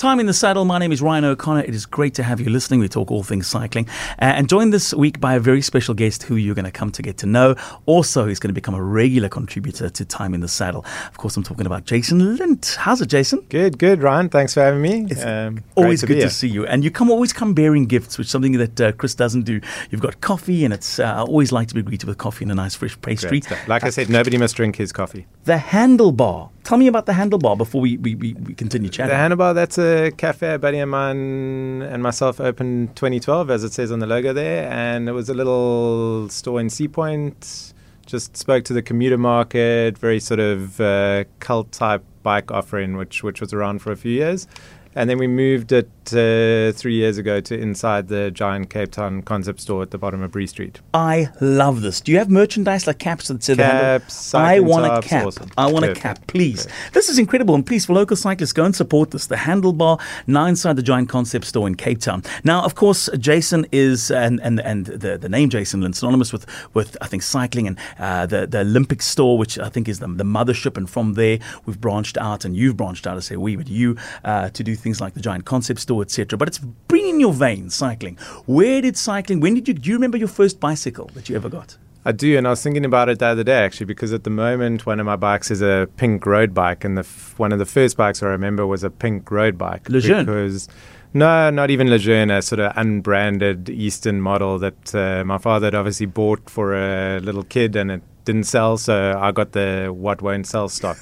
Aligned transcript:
Time 0.00 0.18
in 0.18 0.24
the 0.24 0.32
Saddle. 0.32 0.64
My 0.64 0.78
name 0.78 0.92
is 0.92 1.02
Ryan 1.02 1.26
O'Connor. 1.26 1.60
It 1.60 1.74
is 1.74 1.84
great 1.84 2.14
to 2.14 2.22
have 2.22 2.40
you 2.40 2.48
listening. 2.48 2.80
We 2.80 2.88
talk 2.88 3.10
all 3.10 3.22
things 3.22 3.46
cycling. 3.46 3.86
Uh, 4.12 4.32
and 4.32 4.48
joined 4.48 4.72
this 4.72 4.94
week 4.94 5.20
by 5.20 5.34
a 5.34 5.38
very 5.38 5.60
special 5.60 5.92
guest 5.92 6.22
who 6.22 6.36
you're 6.36 6.54
going 6.54 6.64
to 6.64 6.70
come 6.70 6.90
to 6.92 7.02
get 7.02 7.18
to 7.18 7.26
know. 7.26 7.54
Also, 7.84 8.26
he's 8.26 8.38
going 8.40 8.48
to 8.48 8.54
become 8.54 8.74
a 8.74 8.82
regular 8.82 9.28
contributor 9.28 9.90
to 9.90 10.04
Time 10.06 10.32
in 10.32 10.40
the 10.40 10.48
Saddle. 10.48 10.86
Of 11.08 11.18
course, 11.18 11.36
I'm 11.36 11.42
talking 11.42 11.66
about 11.66 11.84
Jason 11.84 12.36
Lint. 12.36 12.78
How's 12.78 13.02
it, 13.02 13.08
Jason? 13.08 13.44
Good, 13.50 13.76
good, 13.76 14.00
Ryan. 14.02 14.30
Thanks 14.30 14.54
for 14.54 14.62
having 14.62 14.80
me. 14.80 15.06
It's 15.10 15.22
um, 15.22 15.62
always 15.74 16.00
to 16.00 16.06
good 16.06 16.22
to 16.22 16.30
see 16.30 16.48
you. 16.48 16.64
And 16.64 16.82
you 16.82 16.90
come 16.90 17.10
always 17.10 17.34
come 17.34 17.52
bearing 17.52 17.84
gifts, 17.84 18.16
which 18.16 18.28
is 18.28 18.30
something 18.30 18.52
that 18.52 18.80
uh, 18.80 18.92
Chris 18.92 19.14
doesn't 19.14 19.42
do. 19.42 19.60
You've 19.90 20.00
got 20.00 20.22
coffee, 20.22 20.64
and 20.64 20.72
it's 20.72 20.98
uh, 20.98 21.04
I 21.04 21.20
always 21.20 21.52
like 21.52 21.68
to 21.68 21.74
be 21.74 21.82
greeted 21.82 22.08
with 22.08 22.16
coffee 22.16 22.46
and 22.46 22.52
a 22.52 22.54
nice 22.54 22.74
fresh 22.74 22.98
pastry. 23.02 23.42
Like 23.66 23.84
I 23.84 23.90
said, 23.90 24.08
nobody 24.08 24.38
must 24.38 24.56
drink 24.56 24.76
his 24.76 24.92
coffee. 24.92 25.26
The 25.44 25.56
handlebar. 25.56 26.48
Tell 26.62 26.78
me 26.78 26.86
about 26.86 27.06
the 27.06 27.12
handlebar 27.12 27.56
before 27.56 27.80
we, 27.80 27.96
we, 27.96 28.14
we, 28.14 28.34
we 28.34 28.54
continue 28.54 28.90
chatting. 28.90 29.10
The 29.10 29.36
handlebar, 29.36 29.54
that's 29.54 29.76
a 29.78 29.89
cafe 30.16 30.56
buddy 30.56 30.78
of 30.78 30.88
mine 30.88 31.82
and 31.82 32.02
myself 32.02 32.40
opened 32.40 32.96
2012, 32.96 33.50
as 33.50 33.64
it 33.64 33.72
says 33.72 33.90
on 33.92 33.98
the 33.98 34.06
logo 34.06 34.32
there. 34.32 34.70
And 34.70 35.08
it 35.08 35.12
was 35.12 35.28
a 35.28 35.34
little 35.34 36.28
store 36.28 36.60
in 36.60 36.70
Sea 36.70 36.88
Point. 36.88 37.74
Just 38.06 38.36
spoke 38.36 38.64
to 38.64 38.72
the 38.72 38.82
commuter 38.82 39.18
market, 39.18 39.96
very 39.98 40.20
sort 40.20 40.40
of 40.40 40.80
uh, 40.80 41.24
cult 41.38 41.70
type 41.72 42.04
bike 42.22 42.50
offering, 42.50 42.96
which 42.96 43.22
which 43.22 43.40
was 43.40 43.52
around 43.52 43.80
for 43.80 43.92
a 43.92 43.96
few 43.96 44.12
years. 44.12 44.46
And 44.94 45.08
then 45.08 45.18
we 45.18 45.28
moved 45.28 45.70
it 45.70 45.88
uh, 46.08 46.72
three 46.72 46.94
years 46.94 47.16
ago 47.16 47.40
to 47.40 47.56
inside 47.56 48.08
the 48.08 48.30
giant 48.32 48.70
Cape 48.70 48.90
Town 48.90 49.22
concept 49.22 49.60
store 49.60 49.82
at 49.82 49.92
the 49.92 49.98
bottom 49.98 50.22
of 50.22 50.32
Bree 50.32 50.48
Street. 50.48 50.80
I 50.92 51.28
love 51.40 51.82
this. 51.82 52.00
Do 52.00 52.10
you 52.10 52.18
have 52.18 52.28
merchandise 52.28 52.88
like 52.88 52.98
caps 52.98 53.28
that 53.28 53.42
say 53.44 53.54
caps, 53.54 54.34
I 54.34 54.58
want 54.58 54.86
a 54.86 55.06
cap. 55.06 55.26
Awesome. 55.26 55.50
I 55.56 55.66
want 55.70 55.84
Perfect. 55.84 55.98
a 55.98 56.00
cap, 56.00 56.26
please. 56.26 56.66
Perfect. 56.66 56.94
This 56.94 57.08
is 57.08 57.18
incredible. 57.18 57.54
And 57.54 57.64
please, 57.64 57.86
for 57.86 57.92
local 57.92 58.16
cyclists, 58.16 58.52
go 58.52 58.64
and 58.64 58.74
support 58.74 59.12
this. 59.12 59.26
The 59.28 59.36
Handlebar 59.36 60.00
now 60.26 60.46
inside 60.46 60.74
the 60.74 60.82
giant 60.82 61.08
concept 61.08 61.44
store 61.44 61.68
in 61.68 61.76
Cape 61.76 62.00
Town. 62.00 62.24
Now, 62.42 62.64
of 62.64 62.74
course, 62.74 63.08
Jason 63.18 63.66
is 63.70 64.10
and 64.10 64.40
and 64.40 64.58
and 64.60 64.86
the, 64.86 65.18
the 65.18 65.28
name 65.28 65.50
Jason 65.50 65.82
Lint 65.82 65.94
synonymous 65.94 66.32
with 66.32 66.46
with 66.74 66.96
I 67.00 67.06
think 67.06 67.22
cycling 67.22 67.68
and 67.68 67.78
uh, 67.98 68.26
the 68.26 68.46
the 68.46 68.60
Olympic 68.60 69.02
store, 69.02 69.38
which 69.38 69.56
I 69.56 69.68
think 69.68 69.88
is 69.88 70.00
the, 70.00 70.08
the 70.08 70.24
mothership. 70.24 70.76
And 70.76 70.90
from 70.90 71.14
there, 71.14 71.38
we've 71.64 71.80
branched 71.80 72.18
out, 72.18 72.44
and 72.44 72.56
you've 72.56 72.76
branched 72.76 73.06
out. 73.06 73.16
I 73.16 73.20
say 73.20 73.36
we, 73.36 73.54
but 73.54 73.68
you 73.68 73.96
uh, 74.24 74.48
to 74.50 74.64
do 74.64 74.74
things 74.80 75.00
like 75.00 75.14
the 75.14 75.20
Giant 75.20 75.44
Concept 75.44 75.80
Store, 75.80 76.02
etc. 76.02 76.36
But 76.36 76.48
it's 76.48 76.58
bringing 76.58 77.20
your 77.20 77.32
veins, 77.32 77.74
cycling. 77.74 78.16
Where 78.46 78.80
did 78.80 78.96
cycling? 78.96 79.40
When 79.40 79.54
did 79.54 79.68
you? 79.68 79.74
Do 79.74 79.88
you 79.88 79.96
remember 79.96 80.16
your 80.16 80.28
first 80.28 80.60
bicycle 80.60 81.10
that 81.14 81.28
you 81.28 81.36
ever 81.36 81.48
got? 81.48 81.76
I 82.04 82.12
do, 82.12 82.38
and 82.38 82.46
I 82.46 82.50
was 82.50 82.62
thinking 82.62 82.86
about 82.86 83.10
it 83.10 83.18
the 83.18 83.26
other 83.26 83.44
day 83.44 83.62
actually, 83.62 83.86
because 83.86 84.12
at 84.12 84.24
the 84.24 84.30
moment 84.30 84.86
one 84.86 85.00
of 85.00 85.06
my 85.06 85.16
bikes 85.16 85.50
is 85.50 85.60
a 85.60 85.86
pink 85.98 86.24
road 86.24 86.54
bike, 86.54 86.82
and 86.82 86.96
the 86.96 87.02
f- 87.02 87.34
one 87.38 87.52
of 87.52 87.58
the 87.58 87.66
first 87.66 87.96
bikes 87.96 88.22
I 88.22 88.26
remember 88.26 88.66
was 88.66 88.82
a 88.82 88.90
pink 88.90 89.30
road 89.30 89.58
bike. 89.58 89.88
Lejeune. 89.88 90.24
Because 90.24 90.66
no, 91.12 91.50
not 91.50 91.70
even 91.70 91.90
Lejeune, 91.90 92.30
a 92.30 92.40
sort 92.40 92.60
of 92.60 92.72
unbranded 92.76 93.68
Eastern 93.68 94.20
model 94.20 94.58
that 94.60 94.94
uh, 94.94 95.24
my 95.24 95.38
father 95.38 95.66
had 95.66 95.74
obviously 95.74 96.06
bought 96.06 96.48
for 96.48 96.74
a 96.74 97.18
little 97.20 97.42
kid, 97.42 97.76
and 97.76 97.90
it 97.90 98.02
didn't 98.24 98.44
sell, 98.44 98.76
so 98.76 99.18
I 99.18 99.32
got 99.32 99.52
the 99.52 99.88
what 99.88 100.22
won't 100.22 100.46
sell 100.46 100.68
stock. 100.68 100.96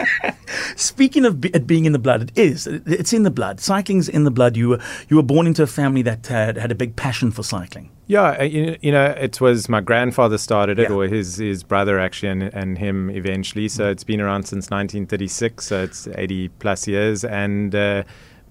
Speaking 0.76 1.24
of 1.24 1.44
it 1.44 1.66
being 1.66 1.84
in 1.84 1.92
the 1.92 1.98
blood, 1.98 2.22
it 2.22 2.38
is. 2.38 2.66
It's 2.66 3.12
in 3.12 3.22
the 3.22 3.30
blood. 3.30 3.60
Cycling's 3.60 4.08
in 4.08 4.24
the 4.24 4.30
blood. 4.30 4.56
You 4.56 4.70
were 4.70 4.80
you 5.08 5.16
were 5.16 5.22
born 5.22 5.46
into 5.46 5.62
a 5.62 5.66
family 5.66 6.02
that 6.02 6.26
had, 6.26 6.56
had 6.56 6.72
a 6.72 6.74
big 6.74 6.96
passion 6.96 7.30
for 7.30 7.42
cycling. 7.42 7.90
Yeah, 8.06 8.36
uh, 8.38 8.42
you, 8.42 8.76
you 8.82 8.92
know, 8.92 9.06
it 9.06 9.40
was 9.40 9.68
my 9.68 9.80
grandfather 9.80 10.36
started 10.36 10.78
it, 10.78 10.90
yeah. 10.90 10.94
or 10.94 11.06
his 11.06 11.36
his 11.36 11.62
brother 11.62 11.98
actually, 11.98 12.28
and, 12.30 12.42
and 12.42 12.78
him 12.78 13.10
eventually. 13.10 13.68
So 13.68 13.84
mm. 13.84 13.92
it's 13.92 14.04
been 14.04 14.20
around 14.20 14.44
since 14.44 14.70
1936. 14.70 15.64
So 15.64 15.82
it's 15.82 16.08
80 16.08 16.48
plus 16.48 16.86
years, 16.86 17.24
and. 17.24 17.74
Uh, 17.74 18.04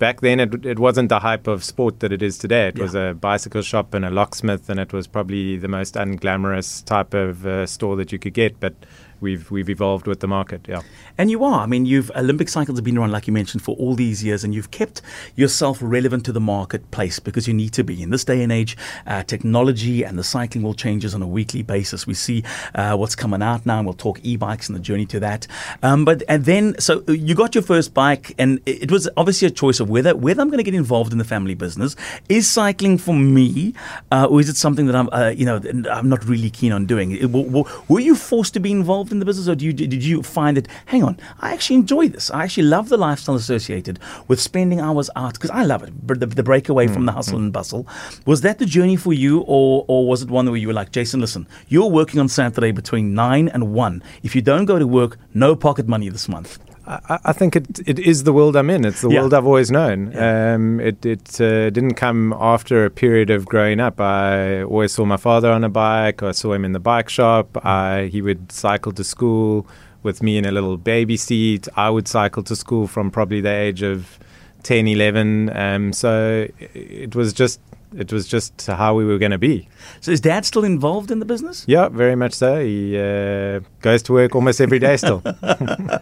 back 0.03 0.19
then 0.19 0.41
it, 0.41 0.65
it 0.65 0.79
wasn't 0.79 1.07
the 1.07 1.19
hype 1.19 1.47
of 1.47 1.63
sport 1.63 2.01
that 2.01 2.11
it 2.11 2.21
is 2.21 2.37
today. 2.37 2.67
It 2.67 2.75
yeah. 2.75 2.83
was 2.83 2.93
a 2.93 3.15
bicycle 3.21 3.61
shop 3.61 3.93
and 3.93 4.03
a 4.03 4.09
locksmith, 4.09 4.69
and 4.69 4.77
it 4.77 4.91
was 4.91 5.07
probably 5.07 5.55
the 5.55 5.69
most 5.69 5.93
unglamorous 5.95 6.83
type 6.83 7.13
of 7.13 7.45
uh, 7.45 7.65
store 7.65 7.95
that 7.95 8.11
you 8.11 8.19
could 8.19 8.33
get. 8.33 8.59
But 8.59 8.73
we've 9.23 9.49
we've 9.49 9.69
evolved 9.69 10.05
with 10.05 10.19
the 10.19 10.27
market. 10.27 10.61
Yeah, 10.67 10.81
and 11.17 11.31
you 11.31 11.43
are. 11.43 11.61
I 11.61 11.65
mean, 11.65 11.85
you've 11.85 12.11
Olympic 12.15 12.49
cycles 12.49 12.77
have 12.77 12.85
been 12.85 12.97
around, 12.97 13.11
like 13.11 13.25
you 13.25 13.33
mentioned, 13.33 13.63
for 13.63 13.75
all 13.77 13.95
these 13.95 14.23
years, 14.23 14.43
and 14.43 14.53
you've 14.53 14.69
kept 14.69 15.01
yourself 15.35 15.79
relevant 15.81 16.25
to 16.25 16.31
the 16.31 16.39
marketplace 16.41 17.19
because 17.19 17.47
you 17.47 17.53
need 17.53 17.73
to 17.73 17.83
be 17.83 18.03
in 18.03 18.11
this 18.11 18.23
day 18.23 18.43
and 18.43 18.51
age. 18.51 18.77
Uh, 19.07 19.23
technology 19.23 20.03
and 20.03 20.19
the 20.19 20.23
cycling 20.23 20.63
world 20.63 20.77
changes 20.77 21.15
on 21.15 21.21
a 21.21 21.27
weekly 21.27 21.63
basis. 21.63 22.05
We 22.05 22.13
see 22.13 22.43
uh, 22.75 22.95
what's 22.97 23.15
coming 23.15 23.41
out 23.41 23.65
now, 23.65 23.77
and 23.77 23.87
we'll 23.87 23.93
talk 23.93 24.19
e-bikes 24.23 24.67
and 24.67 24.75
the 24.75 24.81
journey 24.81 25.05
to 25.07 25.19
that. 25.21 25.47
Um, 25.81 26.05
but 26.05 26.21
and 26.27 26.45
then, 26.45 26.79
so 26.79 27.03
uh, 27.07 27.13
you 27.13 27.33
got 27.33 27.55
your 27.55 27.63
first 27.63 27.93
bike, 27.93 28.35
and 28.37 28.59
it 28.65 28.91
was 28.91 29.09
obviously 29.15 29.47
a 29.47 29.51
choice 29.51 29.79
of 29.79 29.89
whether 29.89 30.15
whether 30.15 30.41
I'm 30.41 30.49
going 30.49 30.57
to 30.57 30.63
get 30.63 30.75
involved 30.75 31.13
in 31.13 31.17
the 31.17 31.23
family 31.23 31.55
business. 31.55 31.95
Is 32.27 32.49
cycling 32.49 32.97
for 32.97 33.15
me, 33.15 33.73
uh, 34.11 34.27
or 34.29 34.41
is 34.41 34.49
it 34.49 34.57
something 34.57 34.87
that 34.87 34.95
I'm, 34.95 35.09
uh, 35.11 35.29
you 35.29 35.45
know, 35.45 35.61
I'm 35.89 36.09
not 36.09 36.25
really 36.25 36.49
keen 36.49 36.71
on 36.71 36.85
doing? 36.85 37.31
Were 37.31 37.99
you 37.99 38.15
forced 38.15 38.53
to 38.55 38.59
be 38.59 38.71
involved? 38.71 39.12
In 39.13 39.19
the 39.19 39.25
business, 39.25 39.47
or 39.47 39.53
you, 39.53 39.71
did 39.71 40.03
you 40.03 40.21
find 40.23 40.57
that, 40.57 40.67
hang 40.87 41.03
on, 41.03 41.17
I 41.39 41.53
actually 41.53 41.77
enjoy 41.77 42.09
this? 42.09 42.29
I 42.31 42.43
actually 42.43 42.63
love 42.63 42.89
the 42.89 42.97
lifestyle 42.97 43.35
associated 43.35 43.99
with 44.27 44.41
spending 44.41 44.79
hours 44.79 45.09
out 45.15 45.33
because 45.33 45.51
I 45.51 45.63
love 45.63 45.83
it, 45.83 45.93
the, 46.07 46.25
the 46.25 46.43
breakaway 46.43 46.87
mm, 46.87 46.93
from 46.93 47.05
the 47.05 47.11
hustle 47.11 47.39
mm. 47.39 47.43
and 47.43 47.53
bustle. 47.53 47.87
Was 48.25 48.41
that 48.41 48.59
the 48.59 48.65
journey 48.65 48.97
for 48.97 49.13
you, 49.13 49.39
or, 49.41 49.85
or 49.87 50.07
was 50.07 50.21
it 50.21 50.29
one 50.29 50.47
where 50.47 50.57
you 50.57 50.67
were 50.67 50.73
like, 50.73 50.91
Jason, 50.91 51.21
listen, 51.21 51.47
you're 51.69 51.89
working 51.89 52.19
on 52.19 52.27
Saturday 52.27 52.71
between 52.71 53.13
9 53.13 53.47
and 53.47 53.73
1. 53.73 54.03
If 54.23 54.35
you 54.35 54.41
don't 54.41 54.65
go 54.65 54.77
to 54.79 54.87
work, 54.87 55.17
no 55.33 55.55
pocket 55.55 55.87
money 55.87 56.09
this 56.09 56.27
month. 56.27 56.59
I, 56.85 57.19
I, 57.25 57.33
think 57.33 57.55
it 57.55 57.79
it 57.87 57.99
is 57.99 58.23
the 58.23 58.33
world 58.33 58.55
I'm 58.55 58.69
in. 58.69 58.83
It's 58.85 59.01
the 59.01 59.09
yeah. 59.09 59.21
world 59.21 59.33
I've 59.33 59.45
always 59.45 59.71
known. 59.71 60.11
Yeah. 60.11 60.53
Um, 60.53 60.79
it 60.79 61.05
it 61.05 61.39
uh, 61.39 61.69
didn't 61.69 61.95
come 61.95 62.33
after 62.37 62.85
a 62.85 62.89
period 62.89 63.29
of 63.29 63.45
growing 63.45 63.79
up. 63.79 64.01
I 64.01 64.63
always 64.63 64.91
saw 64.91 65.05
my 65.05 65.17
father 65.17 65.51
on 65.51 65.63
a 65.63 65.69
bike. 65.69 66.21
I 66.23 66.31
saw 66.31 66.53
him 66.53 66.65
in 66.65 66.73
the 66.73 66.79
bike 66.79 67.09
shop. 67.09 67.63
I, 67.65 68.09
he 68.11 68.21
would 68.21 68.51
cycle 68.51 68.91
to 68.93 69.03
school 69.03 69.65
with 70.03 70.21
me 70.21 70.37
in 70.37 70.45
a 70.45 70.51
little 70.51 70.77
baby 70.77 71.15
seat. 71.15 71.67
I 71.75 71.89
would 71.89 72.07
cycle 72.07 72.43
to 72.43 72.55
school 72.55 72.87
from 72.87 73.09
probably 73.11 73.39
the 73.39 73.53
age 73.53 73.81
of 73.81 74.19
10, 74.63 74.87
11. 74.87 75.55
Um, 75.55 75.93
so 75.93 76.47
it 76.59 77.15
was 77.15 77.31
just 77.33 77.61
it 77.95 78.11
was 78.11 78.27
just 78.27 78.65
how 78.67 78.95
we 78.95 79.05
were 79.05 79.17
going 79.17 79.31
to 79.31 79.37
be. 79.37 79.67
So 80.01 80.11
is 80.11 80.21
dad 80.21 80.45
still 80.45 80.63
involved 80.63 81.11
in 81.11 81.19
the 81.19 81.25
business? 81.25 81.65
Yeah, 81.67 81.89
very 81.89 82.15
much 82.15 82.33
so. 82.33 82.63
He 82.63 82.97
uh, 82.97 83.61
goes 83.81 84.03
to 84.03 84.13
work 84.13 84.35
almost 84.35 84.61
every 84.61 84.79
day 84.79 84.97
still. 84.97 85.21
uh, 85.43 85.99